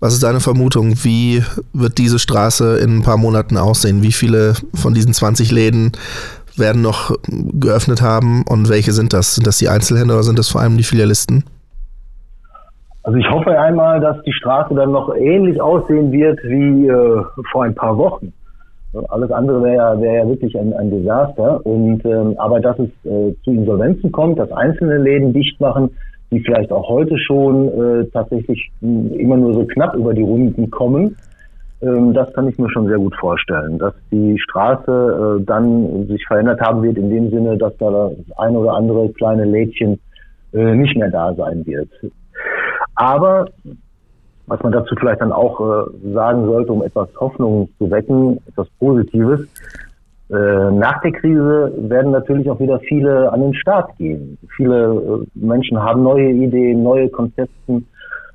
Was 0.00 0.14
ist 0.14 0.22
deine 0.22 0.38
Vermutung? 0.38 0.92
Wie 1.02 1.42
wird 1.72 1.98
diese 1.98 2.20
Straße 2.20 2.78
in 2.78 2.98
ein 2.98 3.02
paar 3.02 3.16
Monaten 3.16 3.56
aussehen? 3.56 4.02
Wie 4.02 4.12
viele 4.12 4.54
von 4.72 4.94
diesen 4.94 5.12
20 5.12 5.50
Läden 5.50 5.90
werden 6.56 6.82
noch 6.82 7.16
geöffnet 7.26 8.00
haben 8.00 8.44
und 8.48 8.68
welche 8.68 8.92
sind 8.92 9.12
das? 9.12 9.34
Sind 9.34 9.46
das 9.46 9.58
die 9.58 9.68
Einzelhändler 9.68 10.14
oder 10.14 10.22
sind 10.22 10.38
das 10.38 10.48
vor 10.48 10.60
allem 10.60 10.76
die 10.76 10.84
Filialisten? 10.84 11.44
Also 13.02 13.18
ich 13.18 13.28
hoffe 13.28 13.58
einmal, 13.58 14.00
dass 14.00 14.22
die 14.22 14.32
Straße 14.32 14.74
dann 14.74 14.92
noch 14.92 15.12
ähnlich 15.16 15.60
aussehen 15.60 16.12
wird 16.12 16.38
wie 16.44 16.86
äh, 16.86 17.22
vor 17.50 17.64
ein 17.64 17.74
paar 17.74 17.96
Wochen. 17.96 18.32
Alles 19.08 19.30
andere 19.32 19.62
wäre 19.62 19.74
ja, 19.74 20.00
wär 20.00 20.12
ja 20.22 20.28
wirklich 20.28 20.56
ein, 20.56 20.72
ein 20.74 20.90
Desaster. 20.90 21.64
Und 21.66 22.04
ähm, 22.04 22.34
aber 22.38 22.60
dass 22.60 22.78
es 22.78 22.88
äh, 23.04 23.34
zu 23.42 23.50
Insolvenzen 23.50 24.12
kommt, 24.12 24.38
dass 24.38 24.52
einzelne 24.52 24.98
Läden 24.98 25.32
dicht 25.32 25.60
machen, 25.60 25.90
die 26.30 26.40
vielleicht 26.40 26.70
auch 26.72 26.88
heute 26.88 27.16
schon 27.18 27.68
äh, 27.68 28.04
tatsächlich 28.12 28.70
immer 28.80 29.36
nur 29.36 29.54
so 29.54 29.64
knapp 29.66 29.94
über 29.94 30.12
die 30.14 30.22
Runden 30.22 30.70
kommen, 30.70 31.16
ähm, 31.80 32.12
das 32.12 32.32
kann 32.34 32.48
ich 32.48 32.58
mir 32.58 32.70
schon 32.70 32.86
sehr 32.86 32.98
gut 32.98 33.14
vorstellen. 33.16 33.78
Dass 33.78 33.94
die 34.10 34.38
Straße 34.38 35.38
äh, 35.40 35.44
dann 35.44 36.06
sich 36.06 36.24
verändert 36.26 36.60
haben 36.60 36.82
wird 36.82 36.98
in 36.98 37.10
dem 37.10 37.30
Sinne, 37.30 37.56
dass 37.56 37.76
da 37.78 37.90
das 37.90 38.38
ein 38.38 38.56
oder 38.56 38.74
andere 38.74 39.10
kleine 39.12 39.44
Lädchen 39.44 39.98
äh, 40.52 40.74
nicht 40.74 40.96
mehr 40.96 41.10
da 41.10 41.34
sein 41.34 41.64
wird. 41.66 41.88
Aber 42.94 43.46
was 44.48 44.62
man 44.62 44.72
dazu 44.72 44.94
vielleicht 44.98 45.20
dann 45.20 45.32
auch 45.32 45.60
äh, 45.60 46.12
sagen 46.12 46.46
sollte, 46.46 46.72
um 46.72 46.82
etwas 46.82 47.08
Hoffnung 47.20 47.68
zu 47.78 47.90
wecken, 47.90 48.40
etwas 48.48 48.66
Positives. 48.78 49.46
Äh, 50.30 50.70
nach 50.72 51.00
der 51.00 51.12
Krise 51.12 51.72
werden 51.78 52.12
natürlich 52.12 52.50
auch 52.50 52.60
wieder 52.60 52.78
viele 52.80 53.32
an 53.32 53.40
den 53.40 53.54
Start 53.54 53.96
gehen. 53.96 54.36
Viele 54.56 55.24
äh, 55.24 55.26
Menschen 55.34 55.82
haben 55.82 56.02
neue 56.02 56.30
Ideen, 56.30 56.82
neue 56.82 57.08
Konzepte, 57.08 57.82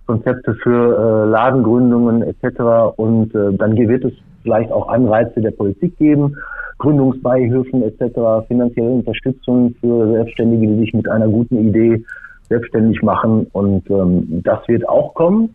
Konzepte 0.07 0.55
für 0.55 0.97
äh, 0.97 1.29
Ladengründungen 1.29 2.23
etc. 2.23 2.97
Und 2.97 3.35
äh, 3.35 3.53
dann 3.53 3.77
wird 3.77 4.05
es 4.05 4.13
vielleicht 4.41 4.71
auch 4.71 4.89
Anreize 4.89 5.39
der 5.39 5.51
Politik 5.51 5.95
geben, 5.99 6.35
Gründungsbeihilfen 6.79 7.83
etc., 7.83 8.47
finanzielle 8.47 8.89
Unterstützung 8.89 9.75
für 9.79 10.11
Selbstständige, 10.13 10.73
die 10.73 10.79
sich 10.79 10.93
mit 10.93 11.07
einer 11.07 11.27
guten 11.27 11.69
Idee 11.69 12.03
selbstständig 12.49 13.03
machen. 13.03 13.45
Und 13.53 13.87
ähm, 13.91 14.41
das 14.43 14.67
wird 14.67 14.89
auch 14.89 15.13
kommen. 15.13 15.53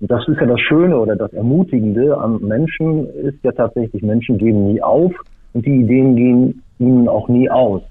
Und 0.00 0.10
das 0.10 0.26
ist 0.28 0.38
ja 0.38 0.46
das 0.46 0.60
Schöne 0.60 0.98
oder 0.98 1.16
das 1.16 1.32
Ermutigende 1.32 2.18
am 2.18 2.40
Menschen 2.42 3.06
ist 3.06 3.42
ja 3.42 3.52
tatsächlich, 3.52 4.02
Menschen 4.02 4.36
geben 4.36 4.66
nie 4.66 4.82
auf 4.82 5.12
und 5.52 5.66
die 5.66 5.80
Ideen 5.80 6.16
gehen 6.16 6.62
ihnen 6.78 7.08
auch 7.08 7.28
nie 7.28 7.48
aus. 7.50 7.82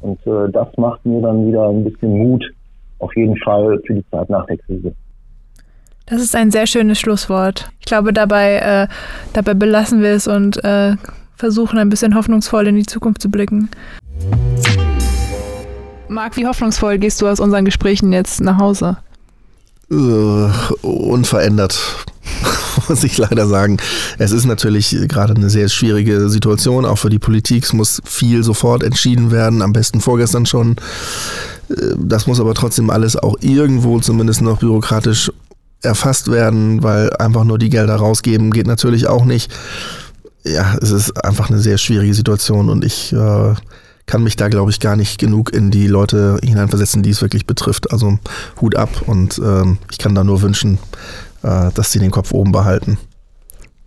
Und 0.00 0.24
äh, 0.26 0.50
das 0.52 0.68
macht 0.76 1.04
mir 1.04 1.20
dann 1.20 1.48
wieder 1.48 1.68
ein 1.68 1.84
bisschen 1.84 2.16
Mut, 2.16 2.44
auf 2.98 3.14
jeden 3.16 3.36
Fall 3.38 3.80
für 3.86 3.94
die 3.94 4.04
Zeit 4.10 4.30
nach 4.30 4.46
der 4.46 4.58
Krise. 4.58 4.94
Das 6.06 6.22
ist 6.22 6.34
ein 6.34 6.50
sehr 6.50 6.66
schönes 6.66 6.98
Schlusswort. 6.98 7.70
Ich 7.80 7.86
glaube, 7.86 8.12
dabei, 8.12 8.56
äh, 8.56 8.88
dabei 9.32 9.54
belassen 9.54 10.00
wir 10.00 10.10
es 10.10 10.26
und 10.26 10.62
äh, 10.64 10.96
versuchen 11.36 11.78
ein 11.78 11.90
bisschen 11.90 12.14
hoffnungsvoll 12.14 12.66
in 12.66 12.76
die 12.76 12.86
Zukunft 12.86 13.20
zu 13.20 13.30
blicken. 13.30 13.68
Marc, 16.08 16.36
wie 16.36 16.46
hoffnungsvoll 16.46 16.98
gehst 16.98 17.20
du 17.20 17.26
aus 17.28 17.40
unseren 17.40 17.64
Gesprächen 17.64 18.12
jetzt 18.12 18.40
nach 18.40 18.58
Hause? 18.58 18.96
Uh, 19.90 20.48
unverändert, 20.82 21.78
muss 22.88 23.04
ich 23.04 23.18
leider 23.18 23.46
sagen. 23.46 23.78
Es 24.18 24.32
ist 24.32 24.46
natürlich 24.46 24.96
gerade 25.08 25.34
eine 25.34 25.50
sehr 25.50 25.68
schwierige 25.68 26.28
Situation, 26.28 26.84
auch 26.84 26.98
für 26.98 27.10
die 27.10 27.18
Politik. 27.18 27.64
Es 27.64 27.72
muss 27.72 28.00
viel 28.04 28.42
sofort 28.42 28.82
entschieden 28.82 29.30
werden, 29.30 29.62
am 29.62 29.72
besten 29.72 30.00
vorgestern 30.00 30.46
schon. 30.46 30.76
Äh, 31.70 31.94
das 31.98 32.26
muss 32.26 32.40
aber 32.40 32.54
trotzdem 32.54 32.90
alles 32.90 33.16
auch 33.16 33.36
irgendwo 33.40 34.00
zumindest 34.00 34.42
noch 34.42 34.58
bürokratisch 34.58 35.30
erfasst 35.82 36.30
werden, 36.30 36.82
weil 36.82 37.10
einfach 37.18 37.44
nur 37.44 37.58
die 37.58 37.70
Gelder 37.70 37.96
rausgeben 37.96 38.50
geht 38.50 38.66
natürlich 38.66 39.06
auch 39.06 39.24
nicht. 39.24 39.52
Ja, 40.44 40.76
es 40.80 40.90
ist 40.90 41.24
einfach 41.24 41.50
eine 41.50 41.60
sehr 41.60 41.78
schwierige 41.78 42.14
Situation 42.14 42.68
und 42.68 42.84
ich 42.84 43.12
äh, 43.12 43.54
kann 44.06 44.22
mich 44.22 44.36
da, 44.36 44.48
glaube 44.48 44.70
ich, 44.70 44.80
gar 44.80 44.96
nicht 44.96 45.20
genug 45.20 45.52
in 45.52 45.70
die 45.70 45.86
Leute 45.86 46.38
hineinversetzen, 46.42 47.02
die 47.02 47.10
es 47.10 47.20
wirklich 47.20 47.46
betrifft. 47.46 47.92
Also 47.92 48.18
Hut 48.60 48.74
ab 48.74 49.02
und 49.06 49.38
ähm, 49.38 49.78
ich 49.90 49.98
kann 49.98 50.14
da 50.14 50.24
nur 50.24 50.42
wünschen, 50.42 50.78
äh, 51.42 51.70
dass 51.74 51.92
sie 51.92 51.98
den 51.98 52.10
Kopf 52.10 52.32
oben 52.32 52.52
behalten. 52.52 52.98